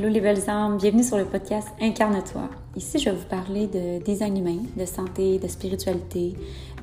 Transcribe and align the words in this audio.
Allô 0.00 0.08
les 0.08 0.22
belles 0.22 0.48
âmes, 0.48 0.78
bienvenue 0.78 1.04
sur 1.04 1.18
le 1.18 1.26
podcast 1.26 1.68
Incarne-toi. 1.78 2.48
Ici, 2.74 2.98
je 2.98 3.10
vais 3.10 3.16
vous 3.16 3.26
parler 3.26 3.66
de 3.66 4.02
design 4.02 4.34
humain, 4.38 4.56
de 4.74 4.86
santé, 4.86 5.38
de 5.38 5.46
spiritualité, 5.46 6.32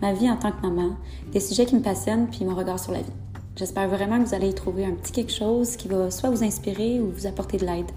ma 0.03 0.13
vie 0.13 0.29
en 0.29 0.37
tant 0.37 0.51
que 0.51 0.62
maman, 0.62 0.96
des 1.31 1.39
sujets 1.39 1.65
qui 1.65 1.73
me 1.73 1.81
passionnent 1.81 2.27
puis 2.27 2.45
mon 2.45 2.53
regard 2.53 2.79
sur 2.79 2.91
la 2.91 2.99
vie. 2.99 3.11
J'espère 3.55 3.89
vraiment 3.89 4.21
que 4.21 4.28
vous 4.28 4.35
allez 4.35 4.49
y 4.49 4.53
trouver 4.53 4.85
un 4.85 4.92
petit 4.92 5.11
quelque 5.11 5.33
chose 5.33 5.78
qui 5.78 5.88
va 5.88 6.11
soit 6.11 6.29
vous 6.29 6.43
inspirer 6.43 6.99
ou 6.99 7.10
vous 7.10 7.25
apporter 7.25 7.57
de 7.57 7.65
l'aide. 7.65 7.89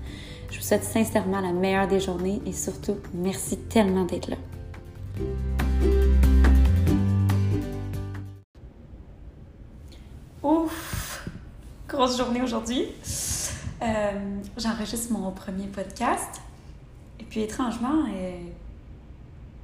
Je 0.50 0.56
vous 0.56 0.64
souhaite 0.64 0.84
sincèrement 0.84 1.40
la 1.40 1.52
meilleure 1.52 1.86
des 1.86 2.00
journées 2.00 2.40
et 2.46 2.54
surtout, 2.54 2.96
merci 3.12 3.58
tellement 3.58 4.06
d'être 4.06 4.30
là. 4.30 4.36
Ouf! 10.42 11.28
Grosse 11.86 12.16
journée 12.16 12.40
aujourd'hui. 12.40 12.86
Euh, 13.82 14.42
J'enregistre 14.56 15.12
mon 15.12 15.30
premier 15.32 15.66
podcast. 15.66 16.40
Et 17.18 17.24
puis 17.24 17.40
étrangement, 17.40 18.04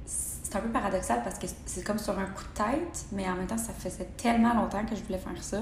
c'est 0.05 0.55
un 0.55 0.59
peu 0.61 0.69
paradoxal 0.69 1.23
parce 1.23 1.37
que 1.37 1.47
c'est 1.65 1.83
comme 1.83 1.99
sur 1.99 2.17
un 2.17 2.25
coup 2.25 2.43
de 2.43 2.57
tête, 2.57 3.05
mais 3.11 3.27
en 3.29 3.35
même 3.35 3.47
temps, 3.47 3.57
ça 3.57 3.73
faisait 3.73 4.07
tellement 4.17 4.53
longtemps 4.53 4.85
que 4.85 4.95
je 4.95 5.03
voulais 5.03 5.17
faire 5.17 5.43
ça. 5.43 5.61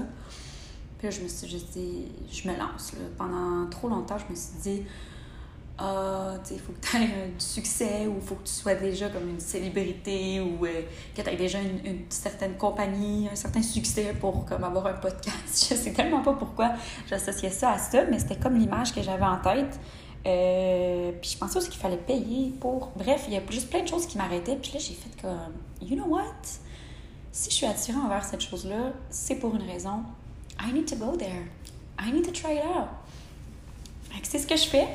Puis 0.98 1.08
là, 1.08 1.10
je 1.10 1.20
me 1.20 1.28
suis 1.28 1.48
juste 1.48 1.72
dit, 1.72 2.06
je 2.30 2.48
me 2.48 2.56
lance. 2.56 2.92
Pendant 3.18 3.68
trop 3.68 3.88
longtemps, 3.88 4.16
je 4.18 4.30
me 4.30 4.36
suis 4.36 4.58
dit, 4.62 4.82
ah, 5.78 6.34
tu 6.42 6.48
sais, 6.48 6.54
il 6.54 6.60
faut 6.60 6.72
que 6.72 6.80
tu 6.80 6.96
aies 6.96 7.28
du 7.28 7.44
succès 7.44 8.06
ou 8.06 8.14
il 8.16 8.26
faut 8.26 8.36
que 8.36 8.44
tu 8.44 8.52
sois 8.52 8.74
déjà 8.74 9.10
comme 9.10 9.28
une 9.28 9.40
célébrité 9.40 10.40
ou 10.40 10.64
euh, 10.64 10.82
que 11.14 11.20
tu 11.20 11.28
aies 11.28 11.36
déjà 11.36 11.58
une, 11.60 12.06
certaine 12.08 12.56
compagnie, 12.56 13.28
un 13.30 13.36
certain 13.36 13.62
succès 13.62 14.14
pour 14.18 14.46
comme 14.46 14.64
avoir 14.64 14.86
un 14.86 14.94
podcast. 14.94 15.34
Je 15.70 15.74
sais 15.74 15.92
tellement 15.92 16.22
pas 16.22 16.32
pourquoi 16.32 16.72
j'associais 17.08 17.50
ça 17.50 17.72
à 17.72 17.78
ça, 17.78 18.04
mais 18.10 18.18
c'était 18.18 18.36
comme 18.36 18.58
l'image 18.58 18.94
que 18.94 19.02
j'avais 19.02 19.24
en 19.24 19.36
tête. 19.38 19.78
Euh, 20.26 21.12
puis 21.20 21.30
je 21.30 21.38
pensais 21.38 21.58
aussi 21.58 21.68
qu'il 21.68 21.80
fallait 21.80 21.98
payer 21.98 22.52
pour. 22.58 22.90
Bref, 22.96 23.26
il 23.28 23.34
y 23.34 23.36
a 23.36 23.42
juste 23.48 23.70
plein 23.70 23.82
de 23.82 23.88
choses 23.88 24.06
qui 24.06 24.16
m'arrêtaient. 24.18 24.56
Puis 24.56 24.72
là, 24.72 24.80
j'ai 24.80 24.94
fait 24.94 25.20
comme, 25.20 25.54
you 25.80 25.94
know 25.94 26.06
what? 26.06 26.24
Si 27.30 27.50
je 27.50 27.54
suis 27.54 27.66
attirée 27.66 27.98
envers 27.98 28.24
cette 28.24 28.40
chose-là, 28.40 28.92
c'est 29.10 29.36
pour 29.36 29.54
une 29.54 29.62
raison. 29.62 30.02
I 30.58 30.72
need 30.72 30.86
to 30.86 30.96
go 30.96 31.16
there. 31.16 31.44
I 32.00 32.10
need 32.12 32.24
to 32.24 32.32
try 32.32 32.54
it 32.56 32.64
out. 32.64 32.88
C'est 34.22 34.38
ce 34.38 34.46
que 34.46 34.56
je 34.56 34.64
fais. 34.64 34.88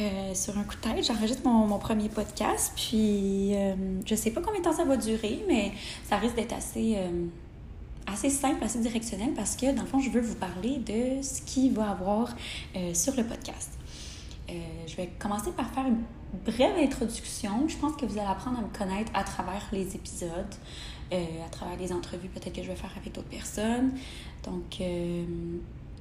Euh, 0.00 0.32
sur 0.32 0.56
un 0.56 0.62
coup 0.62 0.76
de 0.76 0.80
tête, 0.80 1.04
j'enregistre 1.04 1.42
mon, 1.44 1.66
mon, 1.66 1.78
premier 1.78 2.08
podcast, 2.08 2.72
puis 2.76 3.50
euh, 3.56 3.74
je 4.06 4.14
sais 4.14 4.30
pas 4.30 4.40
combien 4.40 4.60
de 4.60 4.64
temps 4.64 4.72
ça 4.72 4.84
va 4.84 4.96
durer, 4.96 5.44
mais 5.48 5.72
ça 6.04 6.18
risque 6.18 6.36
d'être 6.36 6.52
assez, 6.52 6.94
euh, 6.96 7.26
assez 8.06 8.30
simple, 8.30 8.62
assez 8.62 8.78
directionnel, 8.78 9.32
parce 9.34 9.56
que 9.56 9.74
dans 9.74 9.82
le 9.82 9.88
fond, 9.88 9.98
je 9.98 10.10
veux 10.10 10.20
vous 10.20 10.36
parler 10.36 10.76
de 10.78 11.20
ce 11.20 11.42
qu'il 11.42 11.72
va 11.72 11.90
avoir 11.90 12.36
sur 12.94 13.16
le 13.16 13.24
podcast. 13.24 13.72
je 14.48 14.96
vais 14.96 15.08
commencer 15.18 15.50
par 15.50 15.68
faire 15.70 15.86
une 15.86 16.02
brève 16.46 16.78
introduction. 16.78 17.66
Je 17.66 17.76
pense 17.76 17.96
que 17.96 18.06
vous 18.06 18.18
allez 18.18 18.28
apprendre 18.28 18.58
à 18.58 18.62
me 18.62 18.68
connaître 18.68 19.10
à 19.14 19.24
travers 19.24 19.66
les 19.72 19.96
épisodes, 19.96 20.54
à 21.10 21.48
travers 21.50 21.76
les 21.76 21.92
entrevues 21.92 22.28
peut-être 22.28 22.54
que 22.54 22.62
je 22.62 22.68
vais 22.68 22.76
faire 22.76 22.92
avec 22.96 23.14
d'autres 23.14 23.28
personnes. 23.28 23.90
Donc 24.44 24.80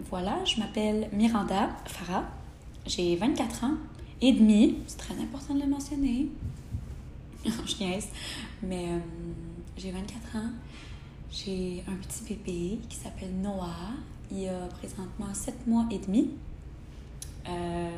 voilà, 0.10 0.46
je 0.46 0.60
m'appelle 0.60 1.10
Miranda 1.12 1.70
Farah. 1.86 2.26
J'ai 2.88 3.18
24 3.18 3.66
ans 3.66 3.74
et 4.22 4.32
demi. 4.32 4.78
C'est 4.88 4.98
très 4.98 5.14
important 5.16 5.54
de 5.54 5.60
le 5.60 5.68
mentionner. 5.68 6.28
je 7.46 7.84
niaise. 7.84 8.08
Mais 8.64 8.86
euh, 8.86 9.00
j'ai 9.78 9.92
24 9.92 10.38
ans. 10.38 10.50
J'ai 11.30 11.84
un 11.86 11.96
petit 11.96 12.24
bébé 12.24 12.80
qui 12.88 12.96
s'appelle 12.96 13.34
Noah. 13.42 13.92
Il 14.32 14.48
a 14.48 14.68
présentement 14.68 15.34
7 15.34 15.68
mois 15.68 15.86
et 15.92 16.00
demi. 16.00 16.30
Euh, 17.50 17.90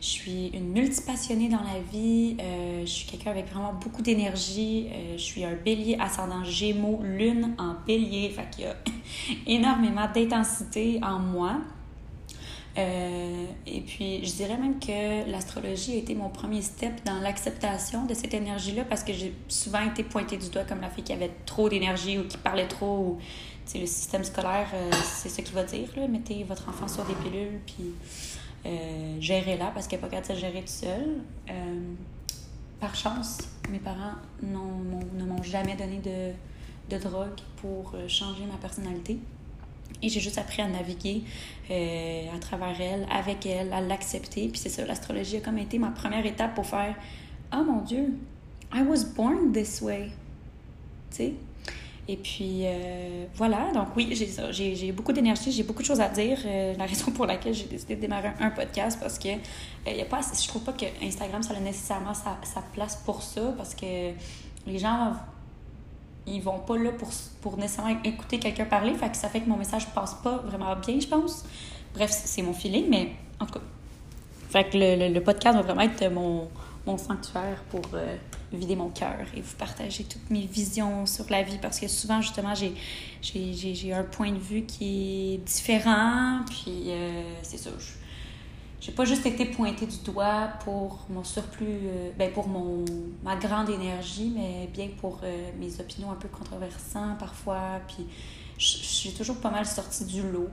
je 0.00 0.06
suis 0.06 0.48
une 0.48 0.72
multipassionnée 0.72 1.48
dans 1.48 1.62
la 1.62 1.80
vie. 1.92 2.36
Euh, 2.40 2.80
je 2.80 2.90
suis 2.90 3.06
quelqu'un 3.06 3.30
avec 3.30 3.52
vraiment 3.52 3.74
beaucoup 3.74 4.02
d'énergie. 4.02 4.88
je 5.12 5.22
suis 5.22 5.44
un 5.44 5.54
bélier 5.54 5.96
ascendant 6.00 6.42
gémeaux, 6.42 7.00
lune 7.04 7.54
en 7.56 7.74
bélier. 7.86 8.30
Fait 8.30 8.50
qu'il 8.50 8.64
y 8.64 8.66
a 8.66 8.76
énormément 9.46 10.08
d'intensité 10.12 10.98
en 11.04 11.20
moi. 11.20 11.60
Euh, 12.78 13.46
et 13.66 13.80
puis, 13.80 14.24
je 14.24 14.32
dirais 14.32 14.56
même 14.56 14.78
que 14.78 15.30
l'astrologie 15.30 15.92
a 15.92 15.96
été 15.96 16.14
mon 16.14 16.28
premier 16.28 16.62
step 16.62 17.04
dans 17.04 17.18
l'acceptation 17.20 18.06
de 18.06 18.14
cette 18.14 18.32
énergie-là 18.32 18.84
parce 18.84 19.02
que 19.02 19.12
j'ai 19.12 19.34
souvent 19.48 19.80
été 19.80 20.04
pointée 20.04 20.36
du 20.36 20.48
doigt 20.50 20.64
comme 20.64 20.80
la 20.80 20.90
fille 20.90 21.04
qui 21.04 21.12
avait 21.12 21.32
trop 21.46 21.68
d'énergie 21.68 22.18
ou 22.18 22.24
qui 22.26 22.36
parlait 22.36 22.68
trop. 22.68 22.98
Ou, 22.98 23.18
le 23.72 23.86
système 23.86 24.24
scolaire, 24.24 24.66
euh, 24.74 24.90
c'est 25.04 25.28
ce 25.28 25.42
qu'il 25.42 25.54
va 25.54 25.62
dire. 25.62 25.88
Là. 25.96 26.08
Mettez 26.08 26.42
votre 26.42 26.68
enfant 26.68 26.88
sur 26.88 27.04
des 27.04 27.14
pilules, 27.14 27.60
puis 27.66 27.92
euh, 28.66 29.16
gérez-la 29.20 29.66
parce 29.66 29.86
qu'elle 29.86 30.00
n'est 30.00 30.08
pas 30.08 30.16
capable 30.16 30.34
de 30.34 30.40
gérer 30.40 30.60
tout 30.62 30.66
seul. 30.66 31.20
par 32.80 32.96
chance, 32.96 33.38
mes 33.70 33.78
parents 33.78 34.16
ne 34.42 35.24
m'ont 35.24 35.42
jamais 35.44 35.76
donné 35.76 35.98
de, 35.98 36.96
de 36.96 37.00
drogue 37.00 37.38
pour 37.58 37.94
changer 38.08 38.44
ma 38.46 38.56
personnalité. 38.56 39.20
Et 40.02 40.08
j'ai 40.08 40.20
juste 40.20 40.38
appris 40.38 40.62
à 40.62 40.68
naviguer 40.68 41.22
euh, 41.70 42.24
à 42.34 42.38
travers 42.38 42.80
elle, 42.80 43.06
avec 43.10 43.46
elle, 43.46 43.72
à 43.72 43.80
l'accepter. 43.80 44.48
Puis 44.48 44.60
c'est 44.60 44.68
ça, 44.68 44.84
l'astrologie 44.84 45.36
a 45.36 45.40
comme 45.40 45.58
été 45.58 45.78
ma 45.78 45.90
première 45.90 46.24
étape 46.24 46.54
pour 46.54 46.66
faire 46.66 46.94
Oh 47.52 47.64
mon 47.64 47.82
Dieu, 47.82 48.14
I 48.72 48.82
was 48.82 49.04
born 49.16 49.52
this 49.52 49.80
way. 49.82 50.10
Tu 51.10 51.16
sais? 51.16 51.34
Et 52.08 52.16
puis 52.16 52.62
euh, 52.64 53.26
voilà, 53.36 53.70
donc 53.72 53.88
oui, 53.94 54.12
j'ai 54.50 54.90
beaucoup 54.90 55.12
d'énergie, 55.12 55.52
j'ai 55.52 55.62
beaucoup 55.62 55.82
de 55.82 55.86
choses 55.86 56.00
à 56.00 56.08
dire. 56.08 56.38
Euh, 56.44 56.74
la 56.76 56.86
raison 56.86 57.12
pour 57.12 57.26
laquelle 57.26 57.54
j'ai 57.54 57.66
décidé 57.66 57.94
de 57.94 58.00
démarrer 58.00 58.30
un 58.40 58.50
podcast, 58.50 58.98
parce 59.00 59.16
que 59.16 59.28
y 59.28 60.00
a 60.00 60.04
pas, 60.06 60.20
je 60.20 60.48
trouve 60.48 60.64
pas 60.64 60.72
que 60.72 60.86
Instagram, 61.04 61.40
ça 61.42 61.54
a 61.54 61.60
nécessairement 61.60 62.14
sa, 62.14 62.36
sa 62.42 62.62
place 62.72 62.96
pour 63.04 63.22
ça, 63.22 63.54
parce 63.56 63.76
que 63.76 64.10
les 64.66 64.78
gens 64.78 65.12
ils 66.26 66.40
vont 66.40 66.58
pas 66.58 66.76
là 66.76 66.90
pour, 66.92 67.08
pour 67.40 67.56
nécessairement 67.56 67.98
écouter 68.04 68.38
quelqu'un 68.38 68.64
parler. 68.64 68.94
Fait 68.94 69.10
que 69.10 69.16
ça 69.16 69.28
fait 69.28 69.40
que 69.40 69.48
mon 69.48 69.56
message 69.56 69.86
passe 69.94 70.14
pas 70.14 70.38
vraiment 70.38 70.74
bien, 70.76 70.98
je 71.00 71.06
pense. 71.06 71.44
Bref, 71.94 72.10
c'est 72.10 72.42
mon 72.42 72.52
feeling, 72.52 72.86
mais 72.88 73.12
en 73.40 73.46
tout 73.46 73.54
cas. 73.54 73.64
Fait 74.50 74.64
que 74.64 74.78
le, 74.78 75.12
le, 75.12 75.22
podcast 75.22 75.56
va 75.56 75.62
vraiment 75.62 75.82
être 75.82 76.10
mon, 76.10 76.48
mon 76.86 76.98
sanctuaire 76.98 77.62
pour 77.70 77.82
euh, 77.94 78.16
vider 78.52 78.76
mon 78.76 78.88
cœur 78.88 79.26
et 79.36 79.40
vous 79.40 79.56
partager 79.56 80.04
toutes 80.04 80.28
mes 80.30 80.46
visions 80.46 81.06
sur 81.06 81.24
la 81.30 81.42
vie 81.42 81.58
parce 81.60 81.78
que 81.78 81.88
souvent, 81.88 82.20
justement, 82.20 82.54
j'ai 82.54 83.92
un 83.92 84.02
point 84.04 84.32
de 84.32 84.38
vue 84.38 84.62
qui 84.62 85.34
est 85.34 85.38
différent. 85.38 86.40
Puis, 86.48 86.84
euh, 86.88 87.22
c'est 87.42 87.58
ça. 87.58 87.70
J'ai 88.80 88.92
pas 88.92 89.04
juste 89.04 89.26
été 89.26 89.44
pointée 89.44 89.86
du 89.86 89.98
doigt 89.98 90.48
pour 90.64 91.00
mon 91.10 91.22
surplus, 91.22 91.66
euh, 91.68 92.10
ben 92.18 92.32
pour 92.32 92.48
mon, 92.48 92.84
ma 93.22 93.36
grande 93.36 93.68
énergie, 93.68 94.32
mais 94.34 94.68
bien 94.72 94.88
pour 95.00 95.20
euh, 95.22 95.50
mes 95.58 95.78
opinions 95.80 96.10
un 96.10 96.14
peu 96.16 96.28
controversantes 96.28 97.18
parfois. 97.18 97.80
Puis 97.86 98.06
j'ai 98.56 99.12
toujours 99.12 99.36
pas 99.36 99.50
mal 99.50 99.66
sorti 99.66 100.06
du 100.06 100.22
lot. 100.22 100.48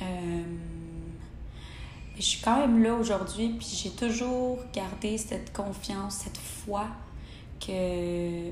Euh, 0.00 0.42
je 2.16 2.22
suis 2.22 2.40
quand 2.40 2.58
même 2.60 2.82
là 2.82 2.94
aujourd'hui, 2.94 3.50
puis 3.58 3.68
j'ai 3.82 3.90
toujours 3.90 4.58
gardé 4.72 5.18
cette 5.18 5.52
confiance, 5.52 6.14
cette 6.24 6.38
foi 6.38 6.86
que 7.60 8.50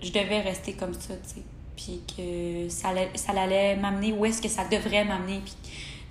je 0.00 0.12
devais 0.12 0.40
rester 0.42 0.74
comme 0.74 0.92
ça, 0.92 1.14
tu 1.16 1.36
sais. 1.36 1.42
Puis 1.74 2.02
que 2.16 2.68
ça 2.68 2.88
allait, 2.88 3.10
ça 3.14 3.32
allait 3.32 3.76
m'amener 3.76 4.12
où 4.12 4.26
est-ce 4.26 4.42
que 4.42 4.48
ça 4.48 4.64
devrait 4.64 5.04
m'amener. 5.04 5.40
Puis 5.40 5.54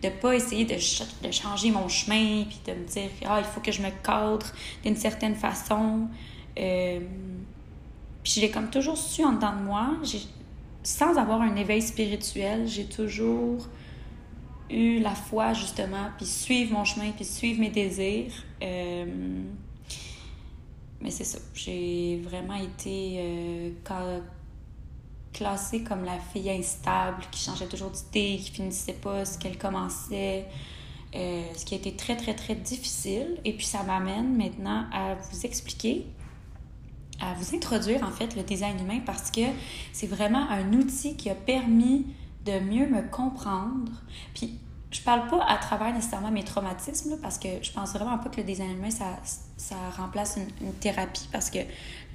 de 0.04 0.10
pas 0.10 0.36
essayer 0.36 0.66
de, 0.66 0.78
changer 1.32 1.72
mon 1.72 1.88
chemin, 1.88 2.44
puis 2.44 2.60
de 2.66 2.74
me 2.74 2.86
dire, 2.86 3.10
ah, 3.26 3.40
il 3.40 3.46
faut 3.46 3.62
que 3.62 3.72
je 3.72 3.82
me 3.82 3.90
cadre 4.04 4.46
d'une 4.84 4.96
certaine 4.96 5.36
façon. 5.36 6.08
Euh, 6.60 7.00
puis 8.24 8.34
je 8.36 8.42
l'ai 8.42 8.52
comme 8.52 8.70
toujours 8.70 8.98
su 8.98 9.24
en 9.24 9.34
dedans 9.34 9.56
de 9.56 9.64
moi. 9.64 9.90
Sans 10.84 11.18
avoir 11.18 11.42
un 11.42 11.56
éveil 11.56 11.82
spirituel, 11.82 12.68
j'ai 12.68 12.86
toujours 12.86 13.68
eu 14.70 15.00
la 15.00 15.16
foi, 15.16 15.54
justement, 15.54 16.10
puis 16.18 16.26
suivre 16.26 16.74
mon 16.74 16.86
chemin, 16.86 17.12
puis 17.12 17.26
suivre 17.26 17.60
mes 17.60 17.70
désirs. 17.70 18.34
Euh, 18.62 19.06
mais 21.02 21.10
c'est 21.12 21.24
ça. 21.24 21.40
J'ai 21.54 22.22
vraiment 22.24 22.56
été 22.56 23.16
euh, 23.18 23.70
classée 25.38 25.84
comme 25.84 26.04
la 26.04 26.20
fille 26.20 26.50
instable, 26.50 27.24
qui 27.32 27.44
changeait 27.44 27.68
toujours 27.68 27.92
d'idée, 27.92 28.38
qui 28.38 28.52
finissait 28.52 28.94
pas 28.94 29.26
ce 29.26 29.38
qu'elle 29.38 29.58
commençait. 29.58 30.46
Euh, 31.16 31.42
ce 31.56 31.64
qui 31.66 31.74
a 31.74 31.78
été 31.78 31.96
très, 31.96 32.18
très, 32.18 32.36
très 32.36 32.54
difficile. 32.54 33.40
Et 33.46 33.54
puis, 33.54 33.66
ça 33.66 33.82
m'amène 33.84 34.36
maintenant 34.36 34.86
à 34.92 35.16
vous 35.16 35.46
expliquer, 35.46 36.06
à 37.22 37.34
vous 37.34 37.56
introduire, 37.56 38.04
en 38.04 38.12
fait, 38.12 38.36
le 38.36 38.44
design 38.44 38.80
humain 38.80 39.00
parce 39.06 39.32
que 39.32 39.42
c'est 39.94 40.08
vraiment 40.08 40.50
un 40.50 40.74
outil 40.74 41.16
qui 41.16 41.30
a 41.30 41.36
permis 41.36 42.06
de 42.46 42.60
mieux 42.60 42.88
me 42.88 43.02
comprendre. 43.10 43.92
Je 44.98 45.04
parle 45.04 45.28
pas 45.28 45.44
à 45.46 45.58
travers 45.58 45.94
nécessairement 45.94 46.32
mes 46.32 46.44
traumatismes, 46.44 47.18
parce 47.22 47.38
que 47.38 47.48
je 47.62 47.72
pense 47.72 47.94
vraiment 47.94 48.18
pas 48.18 48.30
que 48.30 48.38
le 48.38 48.44
design 48.44 48.72
humain, 48.72 48.90
ça, 48.90 49.06
ça 49.56 49.76
remplace 49.96 50.38
une, 50.62 50.74
thérapie, 50.74 51.30
parce 51.32 51.50
que 51.50 51.60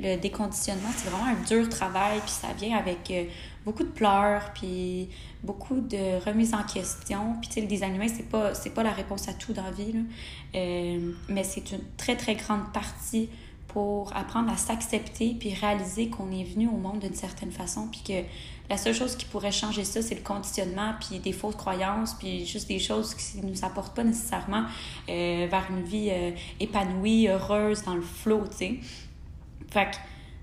le 0.01 0.17
déconditionnement, 0.17 0.89
c'est 0.97 1.09
vraiment 1.09 1.27
un 1.27 1.45
dur 1.47 1.69
travail, 1.69 2.19
puis 2.21 2.31
ça 2.31 2.49
vient 2.59 2.77
avec 2.77 3.11
euh, 3.11 3.25
beaucoup 3.65 3.85
de 3.85 3.89
pleurs, 3.89 4.53
puis 4.55 5.09
beaucoup 5.45 5.81
de 5.81 6.25
remises 6.25 6.55
en 6.55 6.63
question. 6.65 7.37
Puis, 7.41 7.49
tu 7.49 7.55
sais, 7.55 7.61
le 7.61 7.69
design 7.69 7.95
humain, 7.95 8.09
c'est 8.09 8.29
pas, 8.29 8.53
pas 8.75 8.83
la 8.83 8.93
réponse 8.93 9.29
à 9.29 9.35
tout 9.35 9.53
dans 9.53 9.65
la 9.65 9.71
vie, 9.71 9.95
euh, 10.55 11.13
mais 11.29 11.45
c'est 11.45 11.71
une 11.71 11.85
très, 11.97 12.17
très 12.17 12.35
grande 12.35 12.73
partie 12.73 13.29
pour 13.73 14.15
apprendre 14.17 14.51
à 14.51 14.57
s'accepter 14.57 15.37
puis 15.39 15.55
réaliser 15.55 16.09
qu'on 16.09 16.31
est 16.31 16.45
venu 16.45 16.69
au 16.69 16.77
monde 16.77 17.01
d'une 17.01 17.15
certaine 17.15 17.53
façon 17.53 17.89
puis 17.89 18.03
que 18.07 18.27
la 18.71 18.77
seule 18.77 18.95
chose 18.95 19.17
qui 19.17 19.25
pourrait 19.27 19.53
changer 19.53 19.85
ça 19.85 20.03
c'est 20.03 20.15
le 20.15 20.23
conditionnement 20.23 20.95
puis 21.01 21.19
des 21.19 21.33
fausses 21.33 21.57
croyances 21.57 22.15
puis 22.15 22.47
juste 22.47 22.69
des 22.69 22.79
choses 22.79 23.15
qui 23.15 23.41
ne 23.41 23.51
nous 23.51 23.65
apportent 23.65 23.95
pas 23.95 24.05
nécessairement 24.05 24.65
euh, 25.09 25.47
vers 25.51 25.67
une 25.71 25.83
vie 25.83 26.11
euh, 26.11 26.31
épanouie 26.61 27.29
heureuse 27.29 27.83
dans 27.83 27.95
le 27.95 28.03
flow 28.03 28.47
tu 28.51 28.57
sais. 28.57 28.81
Fait 29.71 29.91
que 29.91 29.97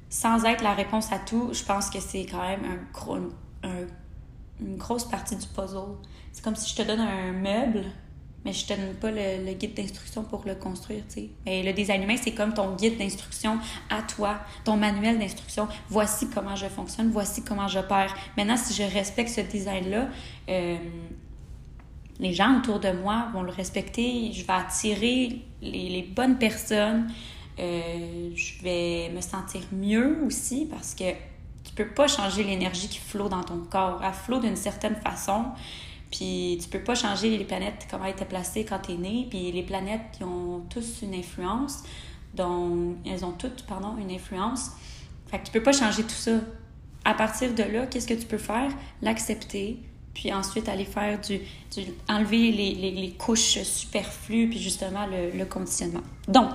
sans 0.10 0.44
être 0.46 0.64
la 0.64 0.74
réponse 0.74 1.12
à 1.12 1.20
tout 1.20 1.50
je 1.54 1.64
pense 1.64 1.90
que 1.90 2.00
c'est 2.00 2.26
quand 2.26 2.42
même 2.42 2.62
un, 2.66 3.70
une 4.62 4.78
grosse 4.78 5.06
partie 5.06 5.36
du 5.36 5.48
puzzle. 5.48 5.96
C'est 6.31 6.44
comme 6.44 6.56
si 6.56 6.70
je 6.70 6.81
te 6.81 6.88
donne 6.88 7.00
un 7.00 7.31
meuble 7.31 7.86
mais 8.46 8.54
je 8.54 8.66
te 8.66 8.74
donne 8.74 8.96
pas 8.96 9.12
le, 9.12 9.54
guide 9.54 9.74
d'instruction 9.74 10.24
pour 10.24 10.44
le 10.46 10.56
construire, 10.56 11.04
tu 11.08 11.16
sais. 11.16 11.30
Mais 11.46 11.64
le 11.64 11.74
design 11.74 12.04
humain, 12.04 12.16
c'est 12.22 12.32
comme 12.32 12.54
ton 12.54 12.76
guide 12.76 12.98
d'instruction 12.98 13.58
à 13.90 14.02
toi, 14.02 14.40
ton 14.64 14.78
manuel 14.78 15.20
d'instruction. 15.20 15.68
Voici 15.90 16.30
comment 16.30 16.56
je 16.56 16.68
fonctionne, 16.68 17.12
voici 17.12 17.44
comment 17.44 17.68
j'opère. 17.68 18.16
Maintenant, 18.38 18.58
si 18.58 18.74
je 18.74 18.84
respecte 18.84 19.30
ce 19.30 19.42
design-là, 19.42 20.08
euh, 20.50 20.78
les 22.20 22.34
gens 22.34 22.58
autour 22.58 22.80
de 22.80 22.92
moi 22.92 23.28
vont 23.34 23.44
le 23.44 23.52
respecter. 23.52 24.32
Je 24.34 24.46
vais 24.46 24.54
attirer 24.54 25.42
les, 25.62 25.90
les 25.90 26.04
bonnes 26.04 26.38
personnes. 26.38 27.12
Euh, 27.60 28.30
je 28.36 28.64
vais 28.64 29.10
me 29.14 29.22
sentir 29.22 29.62
mieux 29.74 30.24
aussi 30.26 30.66
parce 30.66 30.96
que 30.96 31.12
tu 31.64 31.74
peux 31.76 31.88
pas 31.88 32.08
changer 32.08 32.44
l'énergie 32.44 32.88
qui 32.88 33.00
flotte 33.00 33.32
dans 33.32 33.44
ton 33.44 33.60
corps. 33.70 34.02
Elle 34.04 34.14
flotte 34.14 34.44
d'une 34.44 34.56
certaine 34.56 34.96
façon. 34.96 35.46
Puis 36.12 36.58
tu 36.62 36.70
peux 36.70 36.84
pas 36.84 36.96
changer 36.96 37.38
les 37.38 37.46
planètes, 37.46 37.88
comment 37.90 38.06
elles 38.06 38.12
étaient 38.12 38.26
placées 38.26 38.66
quand 38.66 38.80
tu 38.80 38.94
es 38.94 38.98
né. 38.98 39.28
Puis 39.30 39.52
les 39.52 39.64
planètes, 39.64 40.20
ont 40.22 40.62
tous 40.70 41.02
une 41.04 41.14
influence. 41.14 41.84
Donc, 42.34 42.98
elles 43.06 43.26
ont 43.26 43.32
toutes, 43.32 43.64
pardon, 43.64 43.96
une 44.00 44.12
influence. 44.12 44.72
Fait 45.28 45.40
que 45.40 45.46
tu 45.46 45.52
peux 45.52 45.64
pas 45.64 45.74
changer 45.74 46.04
tout 46.04 46.10
ça. 46.10 46.34
À 47.06 47.14
partir 47.14 47.54
de 47.54 47.64
là, 47.64 47.86
qu'est-ce 47.86 48.08
que 48.08 48.14
tu 48.14 48.26
peux 48.26 48.38
faire? 48.38 48.72
L'accepter, 49.02 49.80
puis 50.14 50.34
ensuite 50.34 50.68
aller 50.68 50.86
faire 50.86 51.20
du, 51.22 51.40
du 51.74 51.92
enlever 52.08 52.52
les, 52.52 52.74
les, 52.76 52.92
les, 52.92 53.12
couches 53.12 53.62
superflues, 53.64 54.50
puis 54.50 54.60
justement 54.60 55.06
le, 55.06 55.38
le 55.38 55.46
conditionnement. 55.46 56.02
Donc, 56.28 56.52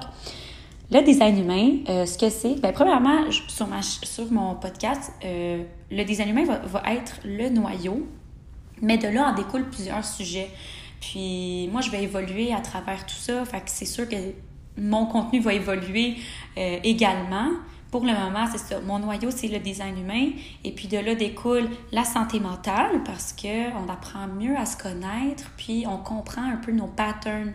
le 0.91 1.01
design 1.03 1.39
humain, 1.39 1.79
euh, 1.89 2.07
ce 2.07 2.19
que 2.19 2.29
c'est, 2.29 2.61
bien, 2.61 2.73
premièrement, 2.73 3.31
sur, 3.49 3.67
ma, 3.67 3.83
sur 3.83 4.31
mon 4.31 4.55
podcast, 4.57 5.13
euh, 5.25 5.65
le 5.91 6.05
design 6.05 6.29
humain 6.29 6.45
va, 6.45 6.59
va 6.59 6.93
être 6.93 7.21
le 7.25 7.49
noyau 7.49 8.07
mais 8.83 8.99
de 8.99 9.09
là 9.09 9.29
en 9.29 9.35
découlent 9.35 9.69
plusieurs 9.69 10.05
sujets. 10.05 10.51
Puis 11.01 11.69
moi, 11.71 11.81
je 11.81 11.91
vais 11.91 12.03
évoluer 12.03 12.53
à 12.53 12.61
travers 12.61 13.05
tout 13.07 13.15
ça. 13.15 13.45
Fait 13.45 13.61
que 13.61 13.71
c'est 13.71 13.85
sûr 13.85 14.09
que 14.09 14.17
mon 14.77 15.07
contenu 15.07 15.41
va 15.41 15.55
évoluer 15.55 16.17
euh, 16.57 16.79
également. 16.83 17.51
Pour 17.91 18.05
le 18.05 18.13
moment, 18.13 18.47
c'est 18.51 18.59
ça. 18.59 18.81
Mon 18.81 18.99
noyau, 18.99 19.31
c'est 19.31 19.47
le 19.47 19.61
design 19.61 19.97
humain. 19.97 20.31
Et 20.65 20.73
puis 20.73 20.89
de 20.89 20.99
là 20.99 21.15
découle 21.15 21.69
la 21.93 22.05
santé 22.05 22.41
mentale 22.41 23.03
parce 23.05 23.33
qu'on 23.33 23.89
apprend 23.89 24.27
mieux 24.27 24.57
à 24.57 24.67
se 24.67 24.77
connaître, 24.77 25.49
puis 25.57 25.85
on 25.87 25.99
comprend 25.99 26.43
un 26.43 26.57
peu 26.57 26.73
nos 26.73 26.89
patterns. 26.89 27.53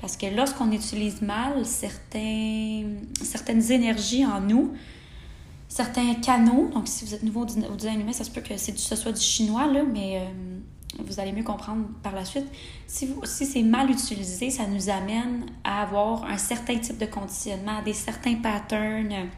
Parce 0.00 0.16
que 0.16 0.26
lorsqu'on 0.34 0.72
utilise 0.72 1.20
mal 1.20 1.66
certains, 1.66 2.84
certaines 3.22 3.70
énergies 3.70 4.24
en 4.24 4.40
nous, 4.40 4.72
certains 5.68 6.14
canaux, 6.14 6.70
donc 6.72 6.88
si 6.88 7.04
vous 7.04 7.14
êtes 7.14 7.22
nouveau 7.22 7.42
au 7.42 7.76
design 7.76 8.00
humain, 8.00 8.12
ça 8.12 8.24
se 8.24 8.30
peut 8.30 8.40
que 8.40 8.56
ce 8.56 8.96
soit 8.96 9.12
du 9.12 9.20
chinois, 9.20 9.66
là, 9.66 9.82
mais 9.84 10.20
euh, 10.20 10.51
vous 10.98 11.20
allez 11.20 11.32
mieux 11.32 11.42
comprendre 11.42 11.86
par 12.02 12.14
la 12.14 12.24
suite. 12.24 12.46
Si, 12.86 13.08
si 13.24 13.46
c'est 13.46 13.62
mal 13.62 13.90
utilisé, 13.90 14.50
ça 14.50 14.66
nous 14.66 14.90
amène 14.90 15.46
à 15.64 15.82
avoir 15.82 16.24
un 16.24 16.36
certain 16.36 16.78
type 16.78 16.98
de 16.98 17.06
conditionnement, 17.06 17.82
des 17.82 17.94
certains 17.94 18.36
patterns, 18.36 19.28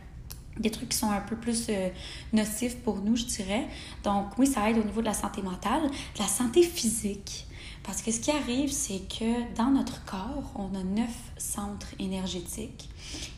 des 0.59 0.71
trucs 0.71 0.91
qui 0.91 0.99
sont 0.99 1.11
un 1.11 1.21
peu 1.21 1.37
plus 1.37 1.67
euh, 1.69 1.89
nocifs 2.33 2.77
pour 2.79 2.99
nous, 2.99 3.17
je 3.17 3.25
dirais. 3.25 3.67
Donc 4.03 4.39
oui, 4.39 4.47
ça 4.47 4.69
aide 4.71 4.79
au 4.79 4.85
niveau 4.85 5.01
de 5.01 5.07
la 5.07 5.15
santé 5.15 5.43
mentale, 5.43 5.83
de 5.83 6.19
la 6.19 6.27
santé 6.29 6.63
physique. 6.63 7.47
Parce 7.83 8.01
que 8.01 8.11
ce 8.11 8.21
qui 8.21 8.31
arrive, 8.31 8.71
c'est 8.71 9.01
que 9.09 9.55
dans 9.55 9.71
notre 9.71 10.05
corps, 10.05 10.53
on 10.55 10.75
a 10.75 10.83
neuf 10.83 11.15
centres 11.37 11.89
énergétiques. 11.99 12.89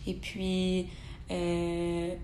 Et 0.07 0.15
puis, 0.15 0.87
euh, 1.31 2.15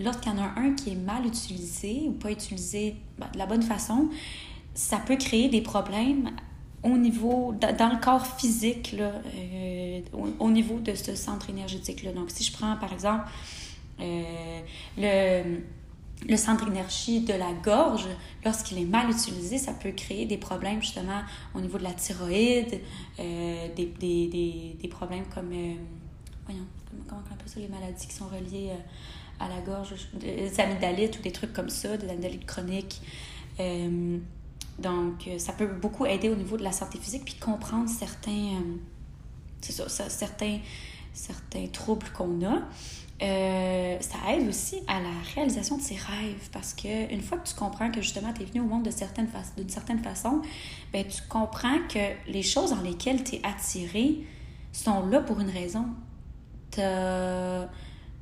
lorsqu'il 0.00 0.32
y 0.32 0.34
en 0.34 0.38
a 0.38 0.58
un 0.58 0.72
qui 0.72 0.90
est 0.90 0.96
mal 0.96 1.26
utilisé 1.26 2.04
ou 2.06 2.12
pas 2.12 2.30
utilisé 2.30 2.96
ben, 3.18 3.28
de 3.32 3.38
la 3.38 3.46
bonne 3.46 3.62
façon, 3.62 4.08
ça 4.74 4.98
peut 4.98 5.16
créer 5.16 5.48
des 5.48 5.60
problèmes 5.60 6.30
au 6.82 6.96
niveau, 6.96 7.54
dans 7.60 7.92
le 7.92 8.00
corps 8.00 8.26
physique, 8.26 8.92
là, 8.92 9.12
euh, 9.36 10.00
au, 10.38 10.50
niveau 10.50 10.80
de 10.80 10.94
ce 10.94 11.14
centre 11.14 11.48
énergétique-là. 11.48 12.12
Donc, 12.12 12.30
si 12.30 12.42
je 12.42 12.52
prends, 12.52 12.76
par 12.76 12.92
exemple, 12.92 13.24
euh, 14.00 14.60
le, 14.98 15.60
le 16.28 16.36
centre 16.36 16.66
énergie 16.66 17.20
de 17.20 17.34
la 17.34 17.52
gorge, 17.52 18.08
lorsqu'il 18.44 18.78
est 18.78 18.86
mal 18.86 19.10
utilisé, 19.10 19.58
ça 19.58 19.72
peut 19.72 19.92
créer 19.92 20.26
des 20.26 20.38
problèmes, 20.38 20.80
justement, 20.80 21.22
au 21.54 21.60
niveau 21.60 21.78
de 21.78 21.84
la 21.84 21.92
thyroïde, 21.92 22.80
euh, 23.20 23.68
des, 23.76 23.86
des, 23.86 24.26
des, 24.26 24.76
des, 24.80 24.88
problèmes 24.88 25.26
comme, 25.32 25.52
voyons, 26.46 26.66
comment 27.08 27.22
on 27.30 27.32
appelle 27.32 27.48
ça, 27.48 27.60
les 27.60 27.68
maladies 27.68 28.08
qui 28.08 28.14
sont 28.14 28.26
reliées 28.26 28.72
à 29.38 29.48
la 29.48 29.60
gorge, 29.60 29.94
des 30.14 30.58
amygdalites 30.58 31.16
ou 31.20 31.22
des 31.22 31.32
trucs 31.32 31.52
comme 31.52 31.70
ça, 31.70 31.96
des 31.96 32.08
amygdalites 32.08 32.46
chroniques. 32.46 33.00
Donc, 34.78 35.26
euh, 35.26 35.38
ça 35.38 35.52
peut 35.52 35.66
beaucoup 35.66 36.06
aider 36.06 36.28
au 36.28 36.34
niveau 36.34 36.56
de 36.56 36.62
la 36.62 36.72
santé 36.72 36.98
physique, 36.98 37.24
puis 37.24 37.34
comprendre 37.34 37.88
certains, 37.88 38.30
euh, 38.30 39.88
certains, 39.88 40.58
certains 41.12 41.66
troubles 41.68 42.08
qu'on 42.14 42.44
a. 42.44 42.62
Euh, 43.22 43.98
ça 44.00 44.18
aide 44.32 44.48
aussi 44.48 44.82
à 44.88 45.00
la 45.00 45.12
réalisation 45.34 45.76
de 45.76 45.82
ses 45.82 45.94
rêves 45.94 46.48
parce 46.52 46.74
que 46.74 47.12
une 47.12 47.20
fois 47.20 47.38
que 47.38 47.46
tu 47.46 47.54
comprends 47.54 47.88
que 47.88 48.00
justement 48.00 48.32
tu 48.32 48.42
es 48.42 48.44
venu 48.44 48.60
au 48.60 48.64
monde 48.64 48.82
d'une 48.82 48.92
certaine, 48.92 49.28
façon, 50.02 50.42
ben, 50.92 51.06
tu 51.06 51.22
comprends 51.28 51.78
que 51.88 52.00
les 52.26 52.42
choses 52.42 52.70
dans 52.70 52.80
lesquelles 52.80 53.22
tu 53.22 53.36
es 53.36 53.40
attiré 53.44 54.26
sont 54.72 55.06
là 55.06 55.20
pour 55.20 55.38
une 55.38 55.50
raison. 55.50 55.86
T'as 56.72 57.68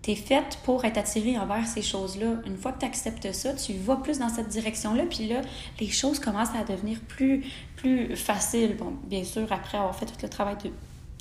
tu 0.02 0.12
es 0.12 0.14
faite 0.14 0.58
pour 0.64 0.84
être 0.84 0.96
attirée 0.96 1.38
envers 1.38 1.66
ces 1.66 1.82
choses-là. 1.82 2.36
Une 2.46 2.56
fois 2.56 2.72
que 2.72 2.80
tu 2.80 2.86
acceptes 2.86 3.32
ça, 3.32 3.52
tu 3.52 3.74
vas 3.74 3.96
plus 3.96 4.18
dans 4.18 4.28
cette 4.28 4.48
direction-là, 4.48 5.04
puis 5.10 5.28
là, 5.28 5.42
les 5.78 5.88
choses 5.88 6.18
commencent 6.18 6.54
à 6.54 6.64
devenir 6.64 7.00
plus, 7.00 7.44
plus 7.76 8.16
faciles. 8.16 8.76
Bon, 8.76 8.94
bien 9.04 9.24
sûr, 9.24 9.50
après 9.52 9.78
avoir 9.78 9.94
fait 9.94 10.06
tout 10.06 10.16
le 10.22 10.28
travail 10.28 10.56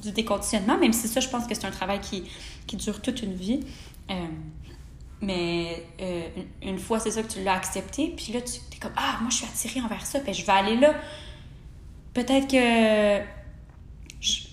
du 0.02 0.12
déconditionnement, 0.12 0.78
même 0.78 0.94
si 0.94 1.08
ça, 1.08 1.20
je 1.20 1.28
pense 1.28 1.46
que 1.46 1.56
c'est 1.56 1.66
un 1.66 1.72
travail 1.72 2.00
qui, 2.00 2.24
dure 2.78 3.02
toute 3.02 3.22
une 3.22 3.34
vie. 3.34 3.62
Euh, 4.10 4.14
mais 5.22 5.86
euh, 6.00 6.28
une, 6.62 6.80
fois, 6.80 7.00
c'est 7.00 7.12
ça 7.12 7.22
que 7.22 7.32
tu 7.32 7.44
l'as 7.44 7.56
accepté, 7.56 8.14
puis 8.16 8.32
là, 8.32 8.40
tu 8.42 8.60
es 8.74 8.80
comme 8.80 8.94
Ah, 8.96 9.18
moi, 9.20 9.30
je 9.30 9.38
suis 9.38 9.46
attirée 9.46 9.82
envers 9.82 10.06
ça, 10.06 10.22
puis 10.22 10.34
je 10.34 10.46
vais 10.46 10.52
aller 10.54 10.78
là. 10.78 10.94
Peut-être 12.14 12.48
que 12.48 13.39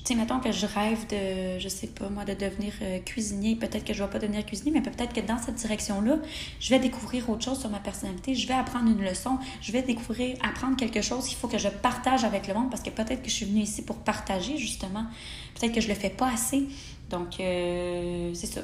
sais, 0.06 0.14
mettons 0.14 0.40
que 0.40 0.52
je 0.52 0.66
rêve 0.66 1.06
de, 1.08 1.58
je 1.58 1.68
sais 1.68 1.86
pas 1.86 2.08
moi, 2.08 2.24
de 2.24 2.34
devenir 2.34 2.72
euh, 2.82 2.98
cuisinier. 3.00 3.56
Peut-être 3.56 3.84
que 3.84 3.92
je 3.92 4.02
vais 4.02 4.10
pas 4.10 4.18
devenir 4.18 4.44
cuisinier, 4.44 4.70
mais 4.72 4.82
peut-être 4.82 5.12
que 5.12 5.20
dans 5.20 5.38
cette 5.38 5.56
direction-là, 5.56 6.18
je 6.60 6.70
vais 6.70 6.78
découvrir 6.78 7.28
autre 7.30 7.44
chose 7.44 7.60
sur 7.60 7.70
ma 7.70 7.78
personnalité. 7.78 8.34
Je 8.34 8.46
vais 8.46 8.54
apprendre 8.54 8.90
une 8.90 9.04
leçon. 9.04 9.38
Je 9.60 9.72
vais 9.72 9.82
découvrir, 9.82 10.36
apprendre 10.42 10.76
quelque 10.76 11.02
chose 11.02 11.26
qu'il 11.26 11.36
faut 11.36 11.48
que 11.48 11.58
je 11.58 11.68
partage 11.68 12.24
avec 12.24 12.46
le 12.46 12.54
monde 12.54 12.70
parce 12.70 12.82
que 12.82 12.90
peut-être 12.90 13.22
que 13.22 13.28
je 13.28 13.34
suis 13.34 13.46
venue 13.46 13.62
ici 13.62 13.82
pour 13.82 13.96
partager, 13.96 14.56
justement. 14.56 15.06
Peut-être 15.54 15.74
que 15.74 15.80
je 15.80 15.88
le 15.88 15.94
fais 15.94 16.10
pas 16.10 16.30
assez. 16.32 16.66
Donc, 17.10 17.38
euh, 17.40 18.32
c'est 18.34 18.46
ça. 18.46 18.62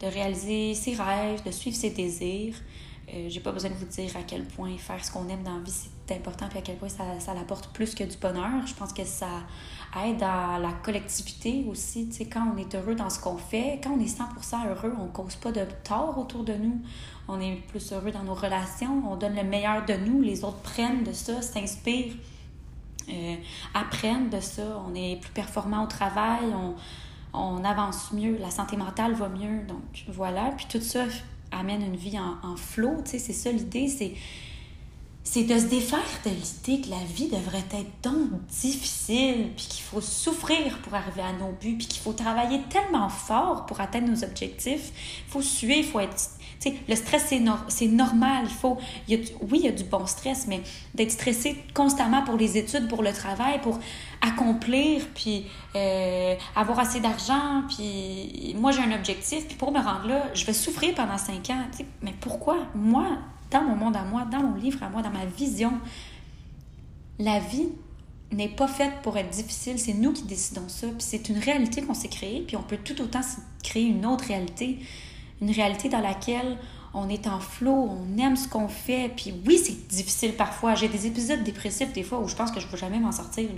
De 0.00 0.06
réaliser 0.06 0.74
ses 0.74 0.94
rêves, 0.94 1.42
de 1.44 1.50
suivre 1.50 1.76
ses 1.76 1.90
désirs. 1.90 2.54
Euh, 3.12 3.28
j'ai 3.28 3.40
pas 3.40 3.52
besoin 3.52 3.70
de 3.70 3.76
vous 3.76 3.86
dire 3.86 4.16
à 4.16 4.22
quel 4.26 4.44
point 4.44 4.76
faire 4.78 5.04
ce 5.04 5.12
qu'on 5.12 5.28
aime 5.28 5.42
dans 5.44 5.58
la 5.58 5.62
vie, 5.62 5.70
c'est 5.70 6.14
important, 6.14 6.48
puis 6.48 6.58
à 6.58 6.62
quel 6.62 6.76
point 6.76 6.88
ça, 6.88 7.04
ça 7.20 7.34
l'apporte 7.34 7.68
plus 7.72 7.94
que 7.94 8.02
du 8.02 8.16
bonheur. 8.16 8.66
Je 8.66 8.74
pense 8.74 8.92
que 8.92 9.04
ça 9.04 9.44
aide 10.04 10.22
à 10.22 10.58
la 10.58 10.72
collectivité 10.72 11.64
aussi. 11.68 12.08
Tu 12.08 12.16
sais, 12.16 12.24
quand 12.26 12.52
on 12.54 12.58
est 12.58 12.74
heureux 12.74 12.94
dans 12.94 13.10
ce 13.10 13.20
qu'on 13.20 13.36
fait, 13.36 13.80
quand 13.82 13.90
on 13.90 14.00
est 14.00 14.18
100% 14.18 14.68
heureux, 14.68 14.94
on 14.98 15.04
ne 15.04 15.10
cause 15.10 15.36
pas 15.36 15.52
de 15.52 15.66
tort 15.84 16.18
autour 16.18 16.44
de 16.44 16.54
nous. 16.54 16.80
On 17.28 17.40
est 17.40 17.56
plus 17.68 17.92
heureux 17.92 18.10
dans 18.10 18.22
nos 18.22 18.34
relations, 18.34 19.02
on 19.10 19.16
donne 19.16 19.34
le 19.34 19.42
meilleur 19.42 19.84
de 19.84 19.94
nous, 19.94 20.22
les 20.22 20.44
autres 20.44 20.58
prennent 20.58 21.02
de 21.02 21.12
ça, 21.12 21.42
s'inspirent, 21.42 22.14
euh, 23.08 23.34
apprennent 23.74 24.30
de 24.30 24.40
ça. 24.40 24.82
On 24.88 24.94
est 24.94 25.20
plus 25.20 25.32
performant 25.32 25.84
au 25.84 25.88
travail, 25.88 26.44
on, 26.54 26.74
on 27.32 27.64
avance 27.64 28.12
mieux, 28.12 28.36
la 28.38 28.50
santé 28.50 28.76
mentale 28.76 29.14
va 29.14 29.28
mieux. 29.28 29.62
Donc 29.66 29.82
voilà, 30.08 30.52
puis 30.56 30.66
tout 30.68 30.80
ça 30.80 31.04
amène 31.52 31.82
une 31.82 31.96
vie 31.96 32.18
en, 32.18 32.56
flot, 32.56 33.02
tu 33.04 33.12
sais, 33.12 33.18
c'est 33.18 33.32
ça 33.32 33.52
l'idée, 33.52 33.88
c'est 33.88 34.14
c'est 35.28 35.42
de 35.42 35.58
se 35.58 35.64
défaire 35.64 35.98
de 36.24 36.30
l'idée 36.30 36.86
que 36.86 36.88
la 36.88 37.02
vie 37.04 37.26
devrait 37.26 37.58
être 37.58 37.90
donc 38.00 38.46
difficile, 38.46 39.50
puis 39.56 39.66
qu'il 39.66 39.82
faut 39.82 40.00
souffrir 40.00 40.78
pour 40.78 40.94
arriver 40.94 41.20
à 41.20 41.32
nos 41.32 41.50
buts, 41.50 41.76
puis 41.76 41.88
qu'il 41.88 42.00
faut 42.00 42.12
travailler 42.12 42.60
tellement 42.70 43.08
fort 43.08 43.66
pour 43.66 43.80
atteindre 43.80 44.08
nos 44.08 44.22
objectifs. 44.22 44.92
Il 45.26 45.32
faut 45.32 45.42
suer, 45.42 45.78
il 45.78 45.84
faut 45.84 45.98
être... 45.98 46.14
Tu 46.60 46.70
sais, 46.70 46.76
le 46.88 46.94
stress, 46.94 47.26
c'est, 47.28 47.42
c'est 47.66 47.88
normal. 47.88 48.44
Il 48.44 48.54
faut... 48.54 48.78
Il 49.08 49.18
y 49.18 49.20
a 49.20 49.28
oui, 49.50 49.58
il 49.58 49.64
y 49.64 49.68
a 49.68 49.72
du 49.72 49.82
bon 49.82 50.06
stress, 50.06 50.46
mais 50.46 50.62
d'être 50.94 51.10
stressé 51.10 51.56
constamment 51.74 52.22
pour 52.22 52.36
les 52.36 52.56
études, 52.56 52.86
pour 52.86 53.02
le 53.02 53.12
travail, 53.12 53.60
pour 53.60 53.80
accomplir, 54.20 55.08
puis 55.12 55.46
euh, 55.74 56.36
avoir 56.54 56.78
assez 56.78 57.00
d'argent, 57.00 57.64
puis 57.68 58.54
moi, 58.56 58.70
j'ai 58.70 58.80
un 58.80 58.92
objectif, 58.92 59.48
puis 59.48 59.56
pour 59.56 59.72
me 59.72 59.80
rendre 59.80 60.06
là, 60.06 60.30
je 60.34 60.46
vais 60.46 60.52
souffrir 60.52 60.94
pendant 60.94 61.18
cinq 61.18 61.50
ans. 61.50 61.64
Tu 61.72 61.78
sais, 61.78 61.86
mais 62.00 62.14
pourquoi? 62.20 62.58
Moi, 62.76 63.08
dans 63.50 63.62
mon 63.62 63.76
monde 63.76 63.96
à 63.96 64.02
moi, 64.02 64.24
dans 64.24 64.40
mon 64.40 64.54
livre 64.54 64.82
à 64.82 64.88
moi, 64.88 65.02
dans 65.02 65.10
ma 65.10 65.24
vision, 65.24 65.72
la 67.18 67.38
vie 67.38 67.68
n'est 68.32 68.48
pas 68.48 68.68
faite 68.68 68.92
pour 69.02 69.16
être 69.16 69.30
difficile, 69.30 69.78
c'est 69.78 69.94
nous 69.94 70.12
qui 70.12 70.24
décidons 70.24 70.68
ça, 70.68 70.88
puis 70.88 70.96
c'est 71.00 71.28
une 71.28 71.38
réalité 71.38 71.82
qu'on 71.82 71.94
s'est 71.94 72.08
créée, 72.08 72.42
puis 72.46 72.56
on 72.56 72.62
peut 72.62 72.78
tout 72.82 73.00
autant 73.00 73.20
créer 73.62 73.84
une 73.84 74.04
autre 74.04 74.24
réalité, 74.24 74.78
une 75.40 75.50
réalité 75.50 75.88
dans 75.88 76.00
laquelle 76.00 76.58
on 76.92 77.08
est 77.08 77.26
en 77.26 77.40
flot, 77.40 77.90
on 77.90 78.18
aime 78.18 78.36
ce 78.36 78.48
qu'on 78.48 78.68
fait, 78.68 79.12
puis 79.14 79.34
oui, 79.46 79.58
c'est 79.62 79.86
difficile 79.86 80.32
parfois. 80.32 80.74
J'ai 80.74 80.88
des 80.88 81.06
épisodes 81.06 81.42
dépressifs 81.44 81.92
des 81.92 82.02
fois 82.02 82.20
où 82.20 82.28
je 82.28 82.34
pense 82.34 82.50
que 82.50 82.58
je 82.58 82.66
ne 82.66 82.72
vais 82.72 82.78
jamais 82.78 82.98
m'en 82.98 83.12
sortir. 83.12 83.48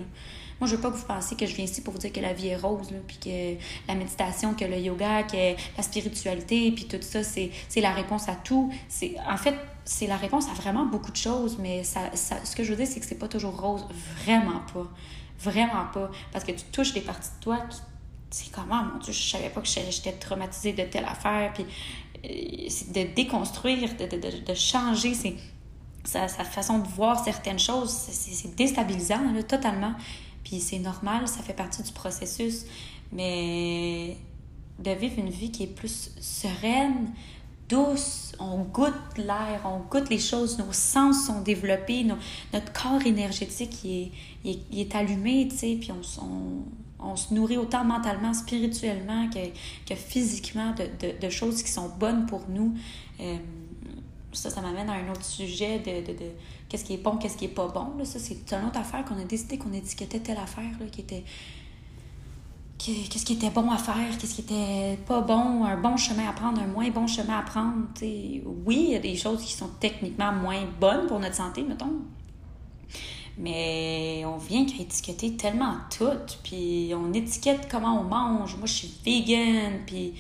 Moi, 0.60 0.68
je 0.68 0.74
veux 0.74 0.80
pas 0.80 0.90
que 0.90 0.96
vous 0.96 1.06
pensiez 1.06 1.36
que 1.36 1.46
je 1.46 1.54
viens 1.54 1.64
ici 1.64 1.82
pour 1.82 1.92
vous 1.92 2.00
dire 2.00 2.12
que 2.12 2.20
la 2.20 2.32
vie 2.32 2.48
est 2.48 2.56
rose, 2.56 2.88
puis 3.06 3.18
que 3.18 3.62
la 3.86 3.94
méditation, 3.94 4.54
que 4.54 4.64
le 4.64 4.78
yoga, 4.78 5.22
que 5.22 5.54
la 5.76 5.82
spiritualité, 5.82 6.72
puis 6.72 6.86
tout 6.86 6.98
ça, 7.00 7.22
c'est, 7.22 7.50
la 7.76 7.92
réponse 7.92 8.28
à 8.28 8.34
tout. 8.34 8.72
C'est, 8.88 9.14
en 9.28 9.36
fait, 9.36 9.54
c'est 9.84 10.06
la 10.06 10.16
réponse 10.16 10.48
à 10.48 10.54
vraiment 10.54 10.84
beaucoup 10.84 11.12
de 11.12 11.16
choses, 11.16 11.58
mais 11.60 11.84
ça, 11.84 12.10
ça, 12.14 12.44
ce 12.44 12.56
que 12.56 12.64
je 12.64 12.70
veux 12.70 12.76
dire, 12.76 12.86
c'est 12.86 13.00
que 13.00 13.06
c'est 13.06 13.18
pas 13.18 13.28
toujours 13.28 13.60
rose. 13.60 13.86
Vraiment 14.24 14.60
pas. 14.72 14.88
Vraiment 15.38 15.86
pas. 15.92 16.10
Parce 16.32 16.44
que 16.44 16.52
tu 16.52 16.64
touches 16.72 16.92
des 16.92 17.02
parties 17.02 17.30
de 17.38 17.44
toi 17.44 17.58
qui. 17.70 17.78
C'est 18.30 18.50
comment, 18.50 18.82
mon 18.82 18.98
Dieu, 18.98 19.14
je 19.14 19.30
savais 19.30 19.48
pas 19.48 19.62
que 19.62 19.68
j'étais 19.68 20.12
traumatisée 20.12 20.74
de 20.74 20.82
telle 20.82 21.06
affaire, 21.06 21.50
puis 21.54 21.64
euh, 22.24 22.66
c'est 22.68 22.92
de 22.92 23.14
déconstruire, 23.14 23.94
de, 23.96 24.04
de, 24.04 24.44
de 24.44 24.54
changer, 24.54 25.14
sa, 26.04 26.28
sa, 26.28 26.44
façon 26.44 26.78
de 26.78 26.88
voir 26.88 27.24
certaines 27.24 27.58
choses, 27.58 27.90
c'est 27.90 28.54
déstabilisant, 28.54 29.20
totalement. 29.48 29.94
Puis 30.48 30.60
c'est 30.60 30.78
normal, 30.78 31.28
ça 31.28 31.42
fait 31.42 31.52
partie 31.52 31.82
du 31.82 31.92
processus. 31.92 32.64
Mais 33.12 34.16
de 34.78 34.90
vivre 34.92 35.18
une 35.18 35.28
vie 35.28 35.50
qui 35.50 35.64
est 35.64 35.74
plus 35.74 36.10
sereine, 36.20 37.12
douce, 37.68 38.32
on 38.38 38.62
goûte 38.62 38.94
l'air, 39.18 39.60
on 39.66 39.80
goûte 39.90 40.08
les 40.08 40.18
choses, 40.18 40.58
nos 40.58 40.72
sens 40.72 41.26
sont 41.26 41.42
développés, 41.42 42.02
notre 42.04 42.72
corps 42.72 43.04
énergétique 43.04 43.84
est, 43.84 44.94
allumé, 44.94 45.48
tu 45.50 45.56
sais, 45.56 45.76
puis 45.78 45.90
on, 45.92 47.16
se 47.16 47.34
nourrit 47.34 47.58
autant 47.58 47.84
mentalement, 47.84 48.32
spirituellement 48.32 49.28
que, 49.28 49.48
que 49.86 49.94
physiquement 49.94 50.74
de, 50.74 51.20
de, 51.20 51.30
choses 51.30 51.62
qui 51.62 51.70
sont 51.70 51.90
bonnes 51.90 52.24
pour 52.24 52.48
nous. 52.48 52.74
Euh, 53.20 53.36
ça, 54.32 54.50
ça 54.50 54.60
m'amène 54.60 54.88
à 54.90 54.94
un 54.94 55.10
autre 55.10 55.24
sujet 55.24 55.78
de, 55.78 56.12
de, 56.12 56.16
qu'est-ce 56.68 56.84
qui 56.84 56.94
est 56.94 57.02
bon, 57.02 57.16
qu'est-ce 57.16 57.36
qui 57.36 57.46
est 57.46 57.48
pas 57.48 57.68
bon. 57.68 57.96
Là. 57.98 58.04
Ça, 58.04 58.18
c'est 58.18 58.52
une 58.52 58.66
autre 58.66 58.78
affaire 58.78 59.04
qu'on 59.04 59.18
a 59.18 59.24
décidé 59.24 59.58
qu'on 59.58 59.72
étiquetait 59.72 60.20
telle 60.20 60.38
affaire 60.38 60.70
là, 60.80 60.86
qui 60.90 61.00
était. 61.00 61.24
Qu'est-ce 62.78 63.26
qui 63.26 63.32
était 63.32 63.50
bon 63.50 63.72
à 63.72 63.76
faire, 63.76 64.16
qu'est-ce 64.20 64.36
qui 64.36 64.42
était 64.42 64.96
pas 65.04 65.20
bon, 65.20 65.64
un 65.64 65.76
bon 65.76 65.96
chemin 65.96 66.28
à 66.28 66.32
prendre, 66.32 66.60
un 66.60 66.68
moins 66.68 66.88
bon 66.90 67.08
chemin 67.08 67.36
à 67.36 67.42
prendre. 67.42 67.86
Oui, 68.00 68.84
il 68.86 68.90
y 68.92 68.94
a 68.94 69.00
des 69.00 69.16
choses 69.16 69.44
qui 69.44 69.52
sont 69.52 69.68
techniquement 69.80 70.32
moins 70.32 70.64
bonnes 70.80 71.08
pour 71.08 71.18
notre 71.18 71.34
santé, 71.34 71.64
mettons. 71.64 71.90
Mais 73.36 74.22
on 74.26 74.36
vient 74.36 74.64
qu'à 74.64 74.80
étiqueter 74.80 75.36
tellement 75.36 75.74
tout, 75.90 76.36
puis 76.44 76.92
on 76.94 77.12
étiquette 77.12 77.66
comment 77.68 78.00
on 78.00 78.04
mange. 78.04 78.56
Moi, 78.56 78.66
je 78.66 78.72
suis 78.72 78.94
vegan, 79.04 79.80
puis 79.84 80.14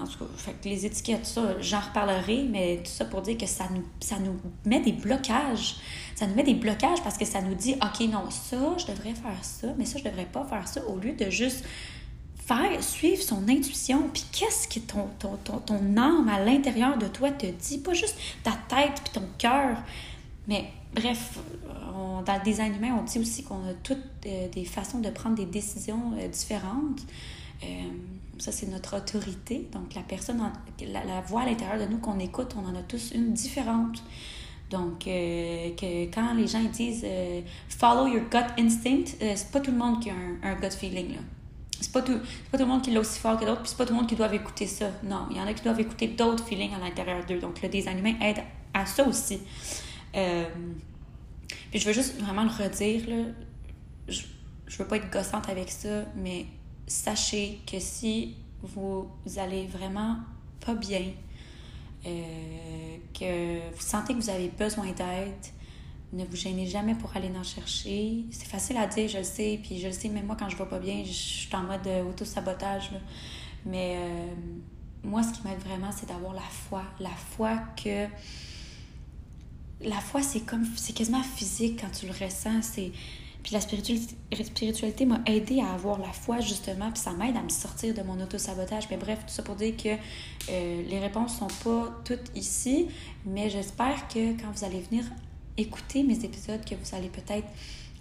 en 0.00 0.06
tout 0.06 0.18
cas, 0.18 0.52
les 0.64 0.86
étiquettes, 0.86 1.26
ça, 1.26 1.60
j'en 1.60 1.80
reparlerai, 1.80 2.44
mais 2.48 2.78
tout 2.78 2.90
ça 2.90 3.04
pour 3.04 3.20
dire 3.20 3.36
que 3.36 3.46
ça 3.46 3.64
nous, 3.74 3.84
ça 4.00 4.18
nous 4.18 4.40
met 4.64 4.80
des 4.80 4.92
blocages. 4.92 5.76
Ça 6.14 6.26
nous 6.26 6.34
met 6.34 6.44
des 6.44 6.54
blocages 6.54 7.02
parce 7.02 7.18
que 7.18 7.24
ça 7.24 7.42
nous 7.42 7.54
dit, 7.54 7.74
OK, 7.74 8.06
non, 8.08 8.30
ça, 8.30 8.76
je 8.78 8.86
devrais 8.86 9.14
faire 9.14 9.42
ça, 9.42 9.68
mais 9.76 9.84
ça, 9.84 9.98
je 9.98 10.04
devrais 10.04 10.26
pas 10.26 10.44
faire 10.44 10.66
ça, 10.68 10.86
au 10.86 10.96
lieu 10.96 11.12
de 11.12 11.30
juste 11.30 11.64
faire, 12.36 12.82
suivre 12.82 13.22
son 13.22 13.48
intuition. 13.48 14.08
Puis 14.12 14.24
qu'est-ce 14.32 14.68
que 14.68 14.80
ton, 14.80 15.08
ton, 15.18 15.36
ton, 15.36 15.58
ton 15.58 15.96
âme 15.96 16.28
à 16.28 16.42
l'intérieur 16.42 16.96
de 16.96 17.06
toi 17.06 17.30
te 17.30 17.46
dit, 17.46 17.78
pas 17.78 17.92
juste 17.92 18.16
ta 18.42 18.52
tête 18.68 19.00
puis 19.04 19.12
ton 19.12 19.28
cœur. 19.36 19.76
Mais 20.46 20.70
bref, 20.94 21.38
dans 22.24 22.34
le 22.34 22.44
design 22.44 22.74
humain, 22.76 22.96
on 22.98 23.02
dit 23.02 23.18
aussi 23.18 23.42
qu'on 23.42 23.64
a 23.66 23.74
toutes 23.82 23.98
euh, 24.26 24.48
des 24.48 24.64
façons 24.64 25.00
de 25.00 25.10
prendre 25.10 25.36
des 25.36 25.46
décisions 25.46 26.12
euh, 26.18 26.28
différentes. 26.28 27.00
Euh, 27.62 27.66
ça, 28.40 28.52
c'est 28.52 28.66
notre 28.66 28.96
autorité. 28.96 29.68
Donc, 29.72 29.94
la 29.94 30.02
personne, 30.02 30.40
la, 30.80 31.20
voix 31.20 31.42
à 31.42 31.46
l'intérieur 31.46 31.78
de 31.78 31.92
nous 31.92 31.98
qu'on 31.98 32.18
écoute, 32.18 32.54
on 32.56 32.66
en 32.66 32.74
a 32.74 32.82
tous 32.82 33.12
une 33.12 33.32
différente. 33.32 34.02
Donc, 34.70 35.06
euh, 35.06 35.70
quand 36.12 36.34
les 36.34 36.46
gens 36.46 36.62
disent 36.62 37.04
euh, 37.04 37.42
follow 37.68 38.06
your 38.06 38.22
gut 38.30 38.46
instinct, 38.58 39.16
euh, 39.20 39.32
c'est 39.34 39.50
pas 39.50 39.60
tout 39.60 39.72
le 39.72 39.76
monde 39.76 40.00
qui 40.00 40.10
a 40.10 40.14
un, 40.42 40.54
gut 40.54 40.70
feeling. 40.70 41.14
Là. 41.14 41.20
C'est 41.80 41.92
pas, 41.92 42.02
tout, 42.02 42.18
pas 42.50 42.58
tout 42.58 42.64
le 42.64 42.70
monde 42.70 42.82
qui 42.82 42.90
l'a 42.92 43.00
aussi 43.00 43.18
fort 43.18 43.38
que 43.38 43.44
d'autres, 43.44 43.62
puis 43.62 43.70
c'est 43.70 43.78
pas 43.78 43.84
tout 43.84 43.92
le 43.92 43.98
monde 43.98 44.08
qui 44.08 44.16
doit 44.16 44.32
écouter 44.32 44.66
ça. 44.66 44.90
Non, 45.02 45.26
il 45.30 45.36
y 45.36 45.40
en 45.40 45.46
a 45.46 45.52
qui 45.52 45.62
doivent 45.62 45.80
écouter 45.80 46.08
d'autres 46.08 46.44
feelings 46.44 46.74
à 46.74 46.78
l'intérieur 46.78 47.24
d'eux. 47.26 47.40
Donc, 47.40 47.60
le 47.62 47.68
design 47.68 47.98
humain 47.98 48.14
aide 48.22 48.38
à 48.72 48.86
ça 48.86 49.06
aussi. 49.06 49.40
puis 50.12 51.80
je 51.80 51.86
veux 51.86 51.92
juste 51.92 52.20
vraiment 52.20 52.44
le 52.44 52.50
redire, 52.50 53.08
là. 53.08 53.24
Je, 54.08 54.22
je 54.66 54.78
veux 54.78 54.86
pas 54.86 54.96
être 54.96 55.10
gossante 55.10 55.48
avec 55.48 55.70
ça, 55.70 56.04
mais 56.16 56.46
sachez 56.90 57.60
que 57.70 57.78
si 57.78 58.34
vous 58.62 59.08
allez 59.36 59.66
vraiment 59.66 60.16
pas 60.64 60.74
bien, 60.74 61.04
euh, 62.06 62.96
que 63.18 63.70
vous 63.74 63.80
sentez 63.80 64.14
que 64.14 64.18
vous 64.18 64.30
avez 64.30 64.48
besoin 64.48 64.86
d'aide, 64.86 65.34
ne 66.12 66.24
vous 66.24 66.36
gênez 66.36 66.66
jamais 66.66 66.94
pour 66.94 67.16
aller 67.16 67.30
en 67.36 67.44
chercher. 67.44 68.24
C'est 68.30 68.48
facile 68.48 68.76
à 68.76 68.86
dire, 68.86 69.08
je 69.08 69.18
le 69.18 69.24
sais, 69.24 69.60
puis 69.62 69.78
je 69.78 69.86
le 69.86 69.92
sais, 69.92 70.08
même 70.08 70.26
moi, 70.26 70.36
quand 70.38 70.48
je 70.48 70.56
vais 70.56 70.66
pas 70.66 70.80
bien, 70.80 71.02
je 71.04 71.12
suis 71.12 71.54
en 71.54 71.62
mode 71.62 71.86
euh, 71.86 72.04
auto-sabotage. 72.04 72.90
Mais 73.64 73.96
euh, 73.96 74.26
moi, 75.04 75.22
ce 75.22 75.32
qui 75.32 75.46
m'aide 75.46 75.60
vraiment, 75.60 75.90
c'est 75.92 76.08
d'avoir 76.08 76.34
la 76.34 76.40
foi. 76.40 76.82
La 76.98 77.10
foi 77.10 77.58
que. 77.82 78.06
La 79.82 80.00
foi, 80.00 80.22
c'est 80.22 80.40
comme. 80.40 80.66
C'est 80.76 80.92
quasiment 80.92 81.22
physique 81.22 81.80
quand 81.80 81.90
tu 81.90 82.06
le 82.06 82.12
ressens. 82.12 82.62
C'est 82.62 82.90
puis 83.42 83.54
la 83.54 83.60
spiritualité, 83.60 85.06
m'a 85.06 85.20
aidé 85.26 85.60
à 85.60 85.72
avoir 85.72 85.98
la 85.98 86.12
foi, 86.12 86.40
justement, 86.40 86.90
puis 86.90 87.00
ça 87.00 87.12
m'aide 87.12 87.36
à 87.36 87.42
me 87.42 87.48
sortir 87.48 87.94
de 87.94 88.02
mon 88.02 88.20
auto-sabotage. 88.20 88.88
Mais 88.90 88.96
bref, 88.96 89.20
tout 89.26 89.32
ça 89.32 89.42
pour 89.42 89.54
dire 89.54 89.76
que 89.76 89.88
euh, 89.88 90.82
les 90.82 90.98
réponses 90.98 91.38
sont 91.38 91.48
pas 91.64 91.90
toutes 92.04 92.30
ici, 92.34 92.88
mais 93.24 93.48
j'espère 93.48 94.08
que 94.08 94.32
quand 94.40 94.50
vous 94.54 94.64
allez 94.64 94.80
venir 94.80 95.04
écouter 95.56 96.02
mes 96.02 96.24
épisodes, 96.24 96.64
que 96.64 96.74
vous 96.74 96.94
allez 96.94 97.08
peut-être 97.08 97.48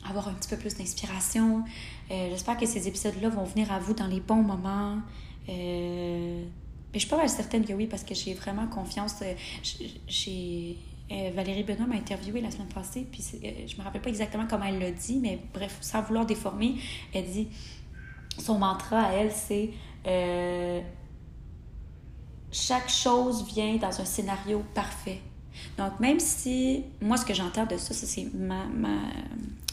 avoir 0.07 0.27
un 0.27 0.33
petit 0.33 0.49
peu 0.49 0.57
plus 0.57 0.75
d'inspiration. 0.75 1.63
Euh, 2.11 2.29
j'espère 2.29 2.57
que 2.57 2.65
ces 2.65 2.87
épisodes-là 2.87 3.29
vont 3.29 3.43
venir 3.43 3.71
à 3.71 3.79
vous 3.79 3.93
dans 3.93 4.07
les 4.07 4.19
bons 4.19 4.41
moments. 4.41 4.97
Euh, 5.49 6.43
mais 6.93 6.95
je 6.95 6.99
suis 6.99 7.09
pas 7.09 7.17
mal 7.17 7.29
certaine 7.29 7.65
que 7.65 7.73
oui, 7.73 7.87
parce 7.87 8.03
que 8.03 8.15
j'ai 8.15 8.33
vraiment 8.33 8.67
confiance. 8.67 9.15
J'ai 10.07 10.77
euh, 11.11 11.31
Valérie 11.33 11.63
Benoît 11.63 11.87
m'a 11.87 11.95
interviewé 11.95 12.41
la 12.41 12.51
semaine 12.51 12.67
passée, 12.67 13.07
puis 13.11 13.23
euh, 13.43 13.67
je 13.67 13.75
me 13.77 13.83
rappelle 13.83 14.01
pas 14.01 14.09
exactement 14.09 14.45
comment 14.47 14.65
elle 14.65 14.79
l'a 14.79 14.91
dit, 14.91 15.19
mais 15.19 15.39
bref, 15.53 15.77
sans 15.81 16.01
vouloir 16.01 16.25
déformer, 16.25 16.75
elle 17.13 17.25
dit 17.25 17.47
son 18.37 18.57
mantra 18.57 19.01
à 19.01 19.13
elle, 19.13 19.31
c'est 19.31 19.71
euh, 20.07 20.81
chaque 22.51 22.89
chose 22.89 23.45
vient 23.45 23.75
dans 23.77 24.01
un 24.01 24.05
scénario 24.05 24.63
parfait. 24.73 25.19
Donc, 25.77 25.99
même 25.99 26.19
si, 26.19 26.83
moi, 27.01 27.17
ce 27.17 27.25
que 27.25 27.33
j'entends 27.33 27.65
de 27.65 27.77
ça, 27.77 27.93
c'est 27.93 28.33
ma, 28.33 28.65
ma, 28.65 28.97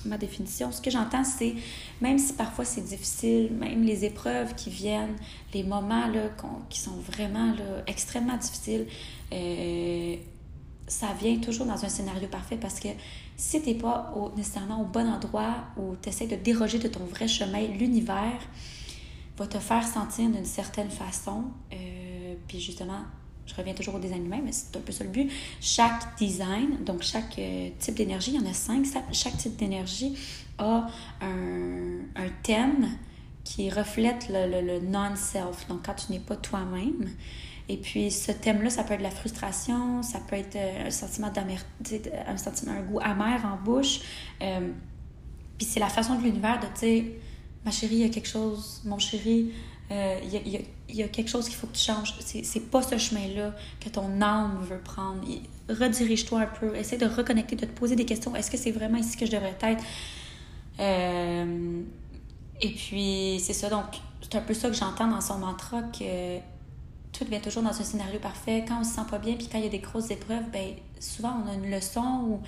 ma, 0.04 0.18
définition. 0.18 0.72
Ce 0.72 0.80
que 0.80 0.90
j'entends, 0.90 1.22
c'est, 1.22 1.54
même 2.00 2.18
si 2.18 2.32
parfois 2.32 2.64
c'est 2.64 2.82
difficile, 2.82 3.52
même 3.52 3.82
les 3.82 4.04
épreuves 4.04 4.54
qui 4.54 4.70
viennent, 4.70 5.16
les 5.54 5.62
moments 5.62 6.08
là, 6.08 6.30
qui 6.68 6.80
sont 6.80 6.96
vraiment 6.96 7.52
là, 7.52 7.82
extrêmement 7.86 8.36
difficiles, 8.36 8.86
euh, 9.32 10.16
ça 10.86 11.08
vient 11.20 11.36
toujours 11.38 11.66
dans 11.66 11.84
un 11.84 11.88
scénario 11.88 12.28
parfait 12.28 12.56
parce 12.56 12.78
que 12.78 12.88
si 13.36 13.60
tu 13.60 13.70
n'es 13.70 13.74
pas 13.74 14.12
nécessairement 14.36 14.80
au 14.80 14.84
bon 14.84 15.08
endroit 15.08 15.56
ou 15.76 15.96
tu 15.96 16.26
de 16.26 16.36
déroger 16.36 16.78
de 16.78 16.88
ton 16.88 17.04
vrai 17.04 17.28
chemin, 17.28 17.66
l'univers 17.66 18.40
va 19.36 19.46
te 19.46 19.58
faire 19.58 19.86
sentir 19.86 20.30
d'une 20.30 20.44
certaine 20.44 20.90
façon. 20.90 21.44
Euh, 21.72 22.34
puis 22.46 22.60
justement, 22.60 23.00
je 23.46 23.54
reviens 23.54 23.74
toujours 23.74 23.96
au 23.96 23.98
design 23.98 24.24
humain, 24.24 24.40
mais 24.44 24.52
c'est 24.52 24.76
un 24.76 24.80
peu 24.80 24.92
ça 24.92 25.04
le 25.04 25.10
but. 25.10 25.30
Chaque 25.60 26.16
design, 26.18 26.84
donc 26.84 27.02
chaque 27.02 27.38
euh, 27.38 27.70
type 27.78 27.94
d'énergie, 27.94 28.32
il 28.34 28.40
y 28.40 28.44
en 28.44 28.48
a 28.48 28.54
cinq, 28.54 28.86
chaque 29.12 29.36
type 29.36 29.56
d'énergie 29.56 30.16
a 30.58 30.88
un, 31.20 31.98
un, 32.16 32.28
thème 32.42 32.88
qui 33.44 33.70
reflète 33.70 34.28
le, 34.30 34.62
le 34.62 34.80
non-self. 34.80 35.68
Donc 35.68 35.84
quand 35.84 35.94
tu 35.94 36.12
n'es 36.12 36.18
pas 36.18 36.36
toi-même, 36.36 37.10
Et 37.68 37.76
puis, 37.76 38.10
ce 38.10 38.32
thème-là, 38.32 38.70
ça 38.70 38.84
peut 38.84 38.94
être 38.94 39.00
de 39.00 39.04
la 39.04 39.10
frustration, 39.10 40.02
ça 40.02 40.20
peut 40.20 40.36
être 40.36 40.56
euh, 40.56 40.86
un 40.86 40.90
sentiment 40.90 41.30
d'amertume, 41.30 41.66
un 42.26 42.36
sentiment, 42.36 42.72
un 42.72 42.82
goût 42.82 43.00
amer 43.00 43.44
en 43.44 43.62
bouche. 43.62 44.00
Euh, 44.40 44.70
puis 45.58 45.66
c'est 45.66 45.80
la 45.80 45.88
façon 45.88 46.16
de 46.16 46.22
l'univers 46.22 46.60
de, 46.60 46.66
tu 46.66 46.80
sais, 46.80 47.04
ma 47.64 47.70
chérie, 47.70 47.96
il 47.96 48.02
y 48.02 48.04
a 48.04 48.08
quelque 48.08 48.28
chose, 48.28 48.82
mon 48.84 48.98
chéri, 48.98 49.52
euh, 49.90 50.18
il, 50.24 50.48
y 50.48 50.56
a, 50.56 50.60
y 50.88 51.02
a, 51.02 51.08
quelque 51.08 51.28
chose 51.28 51.48
qu'il 51.48 51.56
faut 51.56 51.66
que 51.66 51.76
tu 51.76 51.84
changes. 51.84 52.14
C'est 52.20 52.70
pas 52.70 52.82
ce 52.82 52.98
chemin-là 52.98 53.54
que 53.80 53.88
ton 53.88 54.20
âme 54.20 54.58
veut 54.68 54.78
prendre. 54.78 55.22
Redirige-toi 55.68 56.40
un 56.40 56.46
peu, 56.46 56.74
essaie 56.74 56.98
de 56.98 57.06
reconnecter, 57.06 57.56
de 57.56 57.66
te 57.66 57.72
poser 57.72 57.94
des 57.94 58.04
questions. 58.04 58.34
Est-ce 58.34 58.50
que 58.50 58.56
c'est 58.56 58.72
vraiment 58.72 58.98
ici 58.98 59.16
que 59.16 59.26
je 59.26 59.32
devrais 59.32 59.56
être? 59.62 59.84
Euh, 60.80 61.82
et 62.60 62.70
puis, 62.70 63.40
c'est 63.40 63.52
ça. 63.52 63.68
Donc, 63.68 63.84
c'est 64.22 64.36
un 64.36 64.40
peu 64.40 64.54
ça 64.54 64.68
que 64.68 64.74
j'entends 64.74 65.08
dans 65.08 65.20
son 65.20 65.38
mantra 65.38 65.82
que 65.82 66.38
tout 67.18 67.24
vient 67.24 67.40
toujours 67.40 67.62
dans 67.62 67.70
un 67.70 67.84
scénario 67.84 68.18
parfait. 68.18 68.64
Quand 68.66 68.80
on 68.80 68.84
se 68.84 68.94
sent 68.94 69.06
pas 69.10 69.18
bien, 69.18 69.34
puis 69.34 69.48
quand 69.50 69.58
il 69.58 69.64
y 69.64 69.68
a 69.68 69.70
des 69.70 69.78
grosses 69.78 70.10
épreuves, 70.10 70.50
ben 70.52 70.74
souvent 71.00 71.42
on 71.44 71.50
a 71.50 71.54
une 71.54 71.70
leçon 71.70 72.20
où 72.26 72.40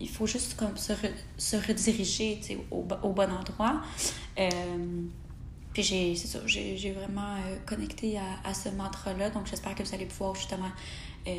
il 0.00 0.08
faut 0.08 0.26
juste 0.26 0.56
comme 0.56 0.76
se, 0.76 0.92
se 1.38 1.56
rediriger 1.56 2.40
au, 2.70 2.82
bon 2.82 3.30
endroit. 3.30 3.80
Euh, 4.38 4.50
puis 5.72 5.82
j'ai, 5.82 6.14
c'est 6.14 6.28
ça, 6.28 6.38
j'ai, 6.46 6.92
vraiment 6.92 7.34
euh, 7.36 7.56
connecté 7.66 8.18
à, 8.44 8.54
ce 8.54 8.70
mantra-là. 8.70 9.30
Donc 9.30 9.46
j'espère 9.46 9.74
que 9.74 9.82
vous 9.82 9.94
allez 9.94 10.06
pouvoir 10.06 10.34
justement 10.34 10.70
euh, 11.26 11.30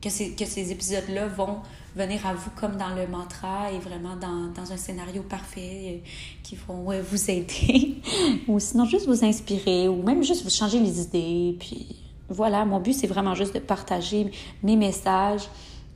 que, 0.00 0.10
ces, 0.10 0.34
que 0.34 0.44
ces 0.44 0.72
épisodes-là 0.72 1.28
vont 1.28 1.60
venir 1.94 2.26
à 2.26 2.34
vous 2.34 2.50
comme 2.50 2.76
dans 2.76 2.94
le 2.94 3.06
mantra 3.06 3.70
et 3.72 3.78
vraiment 3.78 4.16
dans, 4.16 4.48
dans 4.54 4.72
un 4.72 4.76
scénario 4.76 5.22
parfait 5.22 6.02
qui 6.42 6.56
vont 6.56 6.84
vous 7.02 7.30
aider 7.30 8.00
ou 8.48 8.58
sinon 8.58 8.84
juste 8.86 9.06
vous 9.06 9.24
inspirer 9.24 9.88
ou 9.88 10.02
même 10.02 10.22
juste 10.22 10.44
vous 10.44 10.50
changer 10.50 10.78
les 10.78 11.00
idées. 11.00 11.56
Puis 11.58 12.01
voilà, 12.32 12.64
mon 12.64 12.80
but 12.80 12.92
c'est 12.92 13.06
vraiment 13.06 13.34
juste 13.34 13.54
de 13.54 13.60
partager 13.60 14.30
mes 14.62 14.76
messages, 14.76 15.48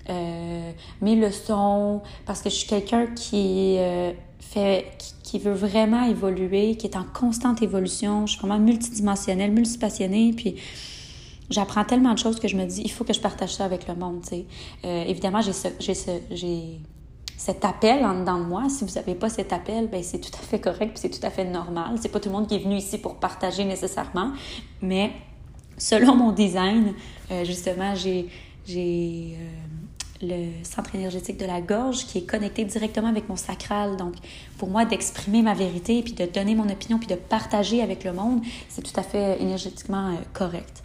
euh, 0.08 0.70
mes 1.00 1.16
leçons 1.16 2.02
parce 2.26 2.42
que 2.42 2.50
je 2.50 2.54
suis 2.54 2.68
quelqu'un 2.68 3.06
qui 3.06 3.76
euh, 3.78 4.12
fait 4.40 4.86
qui, 4.98 5.14
qui, 5.22 5.38
veut 5.38 5.52
vraiment 5.52 6.04
évoluer, 6.04 6.76
qui 6.76 6.86
est 6.86 6.96
en 6.96 7.04
constante 7.04 7.62
évolution. 7.62 8.26
Je 8.26 8.32
suis 8.32 8.40
vraiment 8.40 8.58
multidimensionnelle, 8.58 9.50
multipassionnée 9.50 10.32
puis 10.32 10.56
j'apprends 11.50 11.84
tellement 11.84 12.12
de 12.12 12.18
choses 12.18 12.40
que 12.40 12.48
je 12.48 12.56
me 12.56 12.64
dis, 12.64 12.82
il 12.84 12.90
faut 12.90 13.04
que 13.04 13.12
je 13.12 13.20
partage 13.20 13.54
ça 13.54 13.64
avec 13.64 13.86
le 13.88 13.94
monde, 13.94 14.22
tu 14.22 14.28
sais. 14.28 14.46
Euh, 14.84 15.04
évidemment, 15.04 15.40
j'ai 15.40 15.52
ce, 15.52 15.68
cet 17.36 17.64
appel 17.64 18.04
en 18.04 18.20
dedans 18.20 18.38
de 18.38 18.44
moi. 18.44 18.68
Si 18.68 18.84
vous 18.84 18.92
n'avez 18.94 19.14
pas 19.14 19.28
cet 19.28 19.52
appel, 19.52 19.88
ben 19.88 20.02
c'est 20.02 20.18
tout 20.18 20.30
à 20.34 20.42
fait 20.42 20.60
correct, 20.60 20.92
puis 20.92 21.00
c'est 21.00 21.10
tout 21.10 21.24
à 21.24 21.30
fait 21.30 21.44
normal. 21.44 21.96
C'est 22.00 22.08
pas 22.08 22.20
tout 22.20 22.28
le 22.28 22.34
monde 22.34 22.48
qui 22.48 22.56
est 22.56 22.60
venu 22.60 22.76
ici 22.76 22.98
pour 22.98 23.16
partager 23.16 23.64
nécessairement, 23.64 24.32
mais 24.80 25.12
selon 25.78 26.16
mon 26.16 26.32
design, 26.32 26.94
euh, 27.30 27.44
justement, 27.44 27.94
j'ai, 27.94 28.28
euh, 28.70 29.32
le 30.22 30.64
centre 30.64 30.94
énergétique 30.94 31.38
de 31.38 31.44
la 31.44 31.60
gorge 31.60 32.06
qui 32.06 32.18
est 32.18 32.26
connecté 32.26 32.64
directement 32.64 33.08
avec 33.08 33.28
mon 33.28 33.36
sacral. 33.36 33.96
Donc, 33.96 34.14
pour 34.58 34.68
moi, 34.68 34.84
d'exprimer 34.84 35.42
ma 35.42 35.54
vérité, 35.54 36.02
puis 36.02 36.14
de 36.14 36.24
donner 36.24 36.54
mon 36.54 36.68
opinion, 36.68 36.98
puis 36.98 37.08
de 37.08 37.14
partager 37.14 37.82
avec 37.82 38.04
le 38.04 38.12
monde, 38.12 38.40
c'est 38.68 38.82
tout 38.82 38.98
à 38.98 39.02
fait 39.02 39.40
énergétiquement 39.40 40.08
euh, 40.08 40.16
correct. 40.32 40.82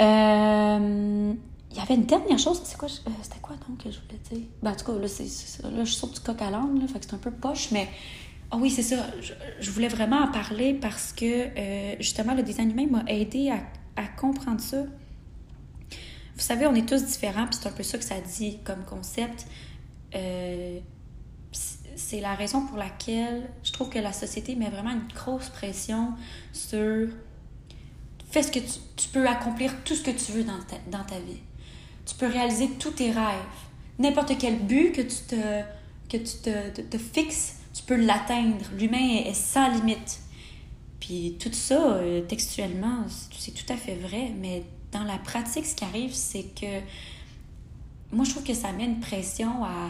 Euh, 0.00 1.32
il 1.70 1.76
y 1.76 1.80
avait 1.80 1.94
une 1.94 2.04
dernière 2.04 2.38
chose, 2.38 2.60
c'est 2.64 2.76
quoi, 2.76 2.88
c'était 2.88 3.40
quoi 3.40 3.56
donc 3.66 3.78
que 3.82 3.90
je 3.90 3.98
voulais 4.00 4.20
dire? 4.30 4.48
Ben, 4.62 4.72
en 4.72 4.74
tout 4.74 4.84
cas, 4.84 4.98
là, 4.98 5.08
c'est, 5.08 5.62
là 5.62 5.84
je 5.84 5.92
saute 5.92 6.14
du 6.14 6.20
coq 6.20 6.40
à 6.42 6.50
l'âne, 6.50 6.86
fait 6.86 6.98
que 6.98 7.06
c'est 7.06 7.14
un 7.14 7.18
peu 7.18 7.30
poche, 7.30 7.70
mais 7.70 7.88
ah 8.54 8.58
oui, 8.58 8.70
c'est 8.70 8.82
ça, 8.82 9.06
je, 9.60 9.70
voulais 9.70 9.88
vraiment 9.88 10.24
en 10.24 10.30
parler 10.30 10.74
parce 10.74 11.14
que 11.14 11.24
euh, 11.24 11.96
justement, 12.00 12.34
le 12.34 12.42
design 12.42 12.70
humain 12.70 12.86
m'a 12.86 13.10
aidé 13.10 13.50
à, 13.50 14.02
comprendre 14.18 14.60
ça. 14.60 14.82
Vous 14.82 16.40
savez, 16.40 16.66
on 16.66 16.74
est 16.74 16.86
tous 16.86 17.02
différents, 17.02 17.46
puis 17.46 17.58
c'est 17.58 17.68
un 17.68 17.72
peu 17.72 17.82
ça 17.82 17.96
que 17.96 18.04
ça 18.04 18.20
dit 18.20 18.58
comme 18.62 18.84
concept. 18.84 19.46
Euh, 20.14 20.80
c'est 21.96 22.20
la 22.20 22.34
raison 22.34 22.66
pour 22.66 22.76
laquelle 22.76 23.48
je 23.64 23.72
trouve 23.72 23.88
que 23.88 23.98
la 23.98 24.12
société 24.12 24.54
met 24.54 24.68
vraiment 24.68 24.90
une 24.90 25.08
grosse 25.14 25.48
pression 25.48 26.12
sur 26.52 27.08
Fais 28.30 28.42
ce 28.42 28.50
que 28.50 28.60
tu, 28.60 29.08
peux 29.12 29.26
accomplir 29.28 29.74
tout 29.84 29.94
ce 29.94 30.02
que 30.02 30.10
tu 30.10 30.32
veux 30.32 30.44
dans 30.44 31.04
ta, 31.04 31.18
vie. 31.18 31.40
Tu 32.06 32.14
peux 32.14 32.26
réaliser 32.26 32.68
tous 32.78 32.92
tes 32.92 33.10
rêves. 33.10 33.38
N'importe 33.98 34.38
quel 34.38 34.58
but 34.58 34.92
que 34.92 35.02
tu 35.02 35.16
te, 35.26 35.62
que 36.08 36.16
tu 36.16 36.88
te 36.88 36.98
fixes, 36.98 37.61
tu 37.72 37.82
peux 37.82 37.96
l'atteindre. 37.96 38.64
L'humain 38.78 39.22
est, 39.24 39.34
sans 39.34 39.68
limite. 39.68 40.20
Puis 41.00 41.36
tout 41.40 41.52
ça, 41.52 41.94
euh, 41.94 42.20
textuellement, 42.22 43.04
c'est 43.36 43.52
tout 43.52 43.70
à 43.72 43.76
fait 43.76 43.96
vrai, 43.96 44.32
mais 44.38 44.64
dans 44.92 45.04
la 45.04 45.18
pratique, 45.18 45.66
ce 45.66 45.74
qui 45.74 45.84
arrive, 45.84 46.14
c'est 46.14 46.54
que 46.54 46.80
moi, 48.12 48.24
je 48.24 48.30
trouve 48.30 48.44
que 48.44 48.54
ça 48.54 48.72
met 48.72 48.84
une 48.84 49.00
pression 49.00 49.64
à. 49.64 49.88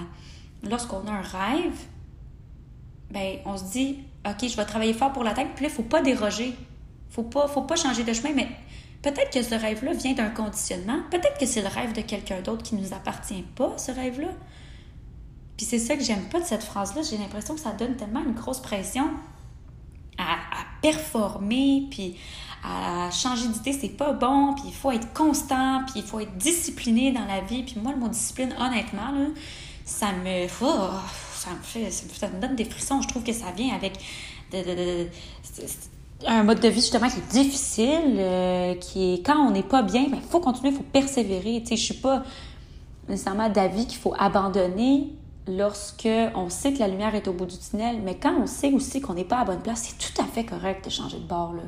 Lorsqu'on 0.62 1.06
a 1.08 1.10
un 1.10 1.22
rêve, 1.22 1.74
ben, 3.10 3.38
on 3.44 3.56
se 3.56 3.64
dit, 3.72 3.98
OK, 4.24 4.48
je 4.48 4.56
vais 4.56 4.64
travailler 4.64 4.94
fort 4.94 5.12
pour 5.12 5.24
l'atteindre, 5.24 5.50
puis 5.56 5.64
là, 5.64 5.68
il 5.68 5.72
ne 5.72 5.76
faut 5.76 5.88
pas 5.88 6.02
déroger. 6.02 6.54
Faut 7.10 7.24
pas, 7.24 7.48
faut 7.48 7.62
pas 7.62 7.74
changer 7.76 8.04
de 8.04 8.12
chemin, 8.12 8.32
mais 8.32 8.48
peut-être 9.02 9.30
que 9.30 9.42
ce 9.42 9.54
rêve-là 9.54 9.92
vient 9.92 10.14
d'un 10.14 10.30
conditionnement. 10.30 11.00
Peut-être 11.10 11.36
que 11.38 11.46
c'est 11.46 11.62
le 11.62 11.68
rêve 11.68 11.92
de 11.92 12.00
quelqu'un 12.00 12.40
d'autre 12.40 12.62
qui 12.62 12.76
ne 12.76 12.80
nous 12.80 12.94
appartient 12.94 13.42
pas, 13.56 13.76
ce 13.76 13.90
rêve-là. 13.90 14.28
Puis 15.62 15.68
c'est 15.70 15.78
ça 15.78 15.94
que 15.94 16.02
j'aime 16.02 16.24
pas 16.24 16.40
de 16.40 16.44
cette 16.44 16.64
phrase-là. 16.64 17.02
J'ai 17.08 17.16
l'impression 17.18 17.54
que 17.54 17.60
ça 17.60 17.70
donne 17.70 17.94
tellement 17.94 18.24
une 18.24 18.32
grosse 18.32 18.58
pression 18.58 19.04
à, 20.18 20.34
performer, 20.82 21.86
puis 21.88 22.16
à 22.64 23.08
changer 23.12 23.46
d'idée, 23.46 23.72
c'est 23.72 23.96
pas 23.96 24.12
bon, 24.12 24.54
puis 24.54 24.64
il 24.66 24.74
faut 24.74 24.90
être 24.90 25.12
constant, 25.12 25.82
puis 25.84 26.00
il 26.00 26.02
faut 26.02 26.18
être 26.18 26.36
discipliné 26.36 27.12
dans 27.12 27.24
la 27.26 27.42
vie. 27.42 27.62
Puis 27.62 27.76
moi, 27.80 27.92
le 27.92 27.98
mot 28.00 28.08
discipline, 28.08 28.52
honnêtement, 28.58 29.12
là, 29.12 29.26
ça 29.84 30.06
me... 30.10 30.46
Oh, 30.64 30.90
ça 31.32 31.50
me 31.50 31.62
fait... 31.62 31.92
Ça 31.92 32.26
me 32.26 32.40
donne 32.40 32.56
des 32.56 32.64
frissons. 32.64 33.00
Je 33.00 33.06
trouve 33.06 33.22
que 33.22 33.32
ça 33.32 33.52
vient 33.56 33.72
avec... 33.72 34.00
Un 36.26 36.42
mode 36.42 36.58
de 36.58 36.68
vie 36.68 36.80
justement 36.80 37.08
qui 37.08 37.18
est 37.18 37.44
difficile, 37.44 38.16
euh, 38.16 38.74
qui 38.74 39.14
est 39.14 39.24
quand 39.24 39.38
on 39.46 39.52
n'est 39.52 39.62
pas 39.62 39.82
bien, 39.82 40.02
il 40.06 40.10
ben, 40.10 40.20
faut 40.28 40.40
continuer, 40.40 40.70
il 40.70 40.76
faut 40.76 40.82
persévérer. 40.82 41.62
Je 41.70 41.76
suis 41.76 41.94
pas 41.94 42.24
nécessairement 43.08 43.48
d'avis 43.48 43.86
qu'il 43.86 44.00
faut 44.00 44.14
abandonner 44.18 45.12
lorsque 45.46 46.08
on 46.34 46.48
sait 46.48 46.72
que 46.72 46.78
la 46.78 46.88
lumière 46.88 47.14
est 47.14 47.26
au 47.28 47.32
bout 47.32 47.46
du 47.46 47.58
tunnel, 47.58 48.00
mais 48.04 48.16
quand 48.16 48.34
on 48.40 48.46
sait 48.46 48.72
aussi 48.72 49.00
qu'on 49.00 49.14
n'est 49.14 49.24
pas 49.24 49.38
à 49.38 49.44
bonne 49.44 49.60
place, 49.60 49.88
c'est 49.88 49.98
tout 49.98 50.22
à 50.22 50.24
fait 50.24 50.44
correct 50.44 50.84
de 50.84 50.90
changer 50.90 51.18
de 51.18 51.26
bord. 51.26 51.52
Là. 51.54 51.62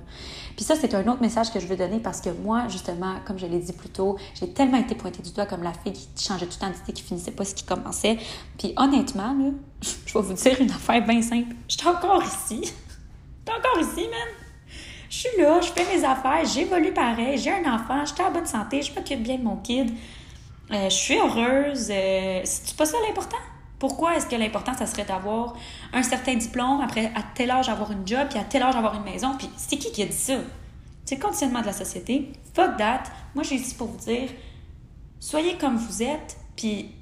Puis 0.56 0.64
ça, 0.64 0.76
c'est 0.76 0.94
un 0.94 1.06
autre 1.08 1.20
message 1.20 1.52
que 1.52 1.58
je 1.58 1.66
veux 1.66 1.76
donner 1.76 1.98
parce 1.98 2.20
que 2.20 2.30
moi, 2.30 2.68
justement, 2.68 3.16
comme 3.26 3.38
je 3.38 3.46
l'ai 3.46 3.58
dit 3.58 3.72
plus 3.72 3.88
tôt, 3.88 4.16
j'ai 4.38 4.52
tellement 4.52 4.78
été 4.78 4.94
pointée 4.94 5.22
du 5.22 5.32
doigt 5.32 5.46
comme 5.46 5.62
la 5.62 5.72
fille 5.72 5.92
qui 5.92 6.24
changeait 6.24 6.46
tout 6.46 6.56
le 6.60 6.66
temps 6.66 6.72
d'idée, 6.72 6.92
qui 6.92 7.02
finissait 7.02 7.32
pas 7.32 7.44
ce 7.44 7.54
qui 7.54 7.64
commençait. 7.64 8.18
Puis 8.58 8.72
honnêtement, 8.76 9.34
là, 9.34 9.50
je 10.06 10.14
vais 10.14 10.24
vous 10.24 10.34
dire 10.34 10.60
une 10.60 10.70
affaire 10.70 11.04
bien 11.04 11.22
simple. 11.22 11.54
Je 11.68 11.76
suis 11.76 11.88
encore 11.88 12.22
ici. 12.22 12.60
Je 12.62 13.52
suis 13.52 13.58
encore 13.58 13.80
ici, 13.80 14.08
même 14.08 14.34
je 15.10 15.20
suis 15.20 15.40
là, 15.40 15.60
je 15.60 15.68
fais 15.68 15.96
mes 15.96 16.04
affaires, 16.04 16.44
j'évolue 16.44 16.92
pareil, 16.92 17.38
j'ai 17.38 17.52
un 17.52 17.72
enfant, 17.72 18.04
je 18.04 18.14
suis 18.14 18.22
en 18.22 18.32
bonne 18.32 18.46
santé, 18.46 18.82
je 18.82 18.92
m'occupe 18.92 19.22
bien 19.22 19.38
de 19.38 19.44
mon 19.44 19.56
kid, 19.58 19.92
euh, 20.72 20.88
je 20.88 20.94
suis 20.94 21.16
heureuse. 21.16 21.88
Euh, 21.90 22.40
c'est 22.42 22.76
pas 22.76 22.84
ça 22.84 22.96
l'important? 23.06 23.36
Pourquoi 23.84 24.16
est-ce 24.16 24.24
que 24.24 24.34
l'important, 24.34 24.72
ça 24.72 24.86
serait 24.86 25.04
d'avoir 25.04 25.52
un 25.92 26.02
certain 26.02 26.36
diplôme, 26.36 26.80
après 26.80 27.12
à 27.14 27.22
tel 27.34 27.50
âge 27.50 27.68
avoir 27.68 27.92
une 27.92 28.08
job, 28.08 28.28
puis 28.30 28.38
à 28.38 28.44
tel 28.44 28.62
âge 28.62 28.74
avoir 28.74 28.94
une 28.94 29.02
maison? 29.02 29.36
Puis 29.36 29.46
c'est 29.58 29.76
qui 29.76 29.92
qui 29.92 30.02
a 30.02 30.06
dit 30.06 30.16
ça? 30.16 30.38
C'est 31.04 31.16
le 31.16 31.20
conditionnement 31.20 31.60
de 31.60 31.66
la 31.66 31.74
société. 31.74 32.32
Fuck 32.54 32.78
that. 32.78 33.02
Moi, 33.34 33.44
j'ai 33.44 33.56
ici 33.56 33.74
pour 33.74 33.88
vous 33.88 33.98
dire, 33.98 34.30
soyez 35.20 35.58
comme 35.58 35.76
vous 35.76 36.02
êtes, 36.02 36.38
puis 36.56 36.92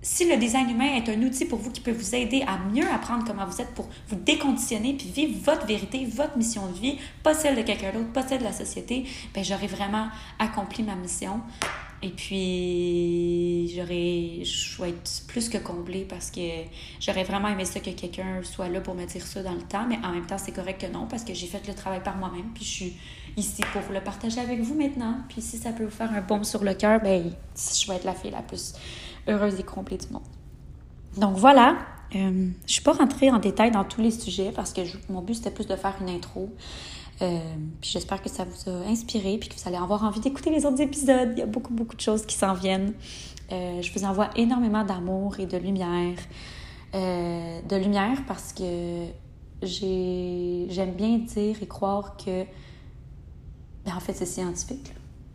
si 0.00 0.26
le 0.26 0.38
design 0.38 0.70
humain 0.70 0.94
est 0.94 1.06
un 1.10 1.20
outil 1.20 1.44
pour 1.44 1.58
vous 1.58 1.70
qui 1.70 1.82
peut 1.82 1.92
vous 1.92 2.14
aider 2.14 2.42
à 2.48 2.56
mieux 2.56 2.90
apprendre 2.90 3.22
comment 3.26 3.44
vous 3.44 3.60
êtes 3.60 3.74
pour 3.74 3.90
vous 4.08 4.16
déconditionner 4.16 4.94
puis 4.94 5.08
vivre 5.08 5.38
votre 5.44 5.66
vérité, 5.66 6.06
votre 6.06 6.38
mission 6.38 6.66
de 6.66 6.78
vie, 6.78 6.96
pas 7.22 7.34
celle 7.34 7.56
de 7.56 7.62
quelqu'un 7.62 7.92
d'autre, 7.92 8.10
pas 8.10 8.26
celle 8.26 8.38
de 8.38 8.44
la 8.44 8.54
société, 8.54 9.04
ben 9.34 9.44
j'aurais 9.44 9.66
vraiment 9.66 10.08
accompli 10.38 10.82
ma 10.82 10.94
mission. 10.94 11.42
Et 12.04 12.10
puis, 12.10 13.72
j'aurais, 13.74 14.44
je 14.44 14.82
vais 14.82 14.90
être 14.90 15.22
plus 15.28 15.48
que 15.48 15.58
comblée 15.58 16.04
parce 16.08 16.32
que 16.32 16.40
j'aurais 16.98 17.22
vraiment 17.22 17.46
aimé 17.48 17.64
ça 17.64 17.78
que 17.78 17.90
quelqu'un 17.90 18.42
soit 18.42 18.68
là 18.68 18.80
pour 18.80 18.96
me 18.96 19.04
dire 19.06 19.24
ça 19.24 19.42
dans 19.42 19.54
le 19.54 19.62
temps, 19.62 19.86
mais 19.88 19.98
en 20.04 20.10
même 20.10 20.26
temps, 20.26 20.38
c'est 20.38 20.50
correct 20.50 20.80
que 20.80 20.92
non 20.92 21.06
parce 21.06 21.22
que 21.22 21.32
j'ai 21.32 21.46
fait 21.46 21.66
le 21.68 21.74
travail 21.74 22.02
par 22.02 22.16
moi-même, 22.16 22.50
puis 22.54 22.64
je 22.64 22.70
suis 22.70 22.96
ici 23.36 23.62
pour 23.72 23.82
le 23.92 24.00
partager 24.00 24.40
avec 24.40 24.60
vous 24.60 24.74
maintenant. 24.74 25.18
Puis 25.28 25.40
si 25.40 25.58
ça 25.58 25.70
peut 25.70 25.84
vous 25.84 25.90
faire 25.90 26.12
un 26.12 26.20
baume 26.22 26.42
sur 26.42 26.64
le 26.64 26.74
cœur, 26.74 27.00
ben, 27.00 27.32
je 27.56 27.88
vais 27.88 27.96
être 27.96 28.04
la 28.04 28.14
fille 28.14 28.32
la 28.32 28.42
plus 28.42 28.74
heureuse 29.28 29.60
et 29.60 29.62
complète 29.62 30.08
du 30.08 30.12
monde. 30.12 30.22
Donc 31.16 31.36
voilà, 31.36 31.76
euh, 32.14 32.50
je 32.66 32.72
suis 32.72 32.82
pas 32.82 32.92
rentrée 32.92 33.30
en 33.30 33.38
détail 33.38 33.70
dans 33.70 33.84
tous 33.84 34.00
les 34.00 34.10
sujets 34.10 34.50
parce 34.54 34.72
que 34.72 34.84
je, 34.84 34.96
mon 35.08 35.22
but 35.22 35.34
c'était 35.34 35.50
plus 35.50 35.66
de 35.66 35.76
faire 35.76 35.94
une 36.00 36.08
intro. 36.08 36.50
Euh, 37.22 37.38
puis 37.80 37.90
j'espère 37.90 38.20
que 38.20 38.28
ça 38.28 38.44
vous 38.44 38.70
a 38.70 38.86
inspiré 38.88 39.38
puis 39.38 39.48
que 39.48 39.54
vous 39.54 39.68
allez 39.68 39.76
avoir 39.76 40.02
envie 40.02 40.20
d'écouter 40.20 40.50
les 40.50 40.66
autres 40.66 40.80
épisodes. 40.80 41.30
Il 41.32 41.38
y 41.38 41.42
a 41.42 41.46
beaucoup, 41.46 41.72
beaucoup 41.72 41.94
de 41.94 42.00
choses 42.00 42.26
qui 42.26 42.36
s'en 42.36 42.54
viennent. 42.54 42.94
Euh, 43.52 43.80
je 43.80 43.92
vous 43.92 44.04
envoie 44.04 44.30
énormément 44.34 44.84
d'amour 44.84 45.38
et 45.38 45.46
de 45.46 45.56
lumière. 45.56 46.18
Euh, 46.94 47.60
de 47.62 47.76
lumière 47.76 48.18
parce 48.26 48.52
que 48.52 49.06
j'aime 49.62 50.92
bien 50.94 51.18
dire 51.18 51.56
et 51.62 51.66
croire 51.66 52.16
que, 52.16 52.44
ben, 53.84 53.96
en 53.96 54.00
fait, 54.00 54.14
c'est 54.14 54.26
scientifique. 54.26 54.92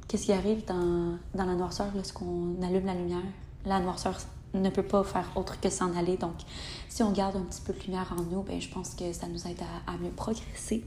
Qu'est-ce 0.08 0.26
qui 0.26 0.34
arrive 0.34 0.66
dans, 0.66 1.18
dans 1.36 1.46
la 1.46 1.56
noirceur 1.56 1.88
lorsqu'on 1.96 2.56
allume 2.62 2.86
la 2.86 2.94
lumière? 2.96 3.24
La 3.66 3.80
noirceur 3.80 4.18
ne 4.54 4.70
peut 4.70 4.84
pas 4.84 5.04
faire 5.04 5.30
autre 5.36 5.60
que 5.60 5.70
s'en 5.70 5.96
aller. 5.96 6.18
Donc, 6.18 6.36
si 6.90 7.02
on 7.04 7.12
garde 7.12 7.38
un 7.38 7.42
petit 7.42 7.62
peu 7.62 7.74
de 7.74 7.80
lumière 7.86 8.14
en 8.18 8.24
nous, 8.24 8.44
ben, 8.44 8.60
je 8.60 8.70
pense 8.70 8.94
que 8.94 9.14
ça 9.14 9.28
nous 9.28 9.48
aide 9.48 9.62
à 9.86 9.98
mieux 9.98 10.12
progresser. 10.12 10.84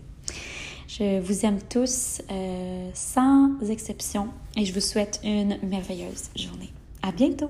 Je 0.98 1.20
vous 1.20 1.46
aime 1.46 1.60
tous 1.62 2.20
euh, 2.32 2.90
sans 2.94 3.60
exception 3.70 4.26
et 4.56 4.64
je 4.64 4.74
vous 4.74 4.80
souhaite 4.80 5.20
une 5.22 5.56
merveilleuse 5.62 6.30
journée. 6.34 6.72
À 7.00 7.12
bientôt! 7.12 7.48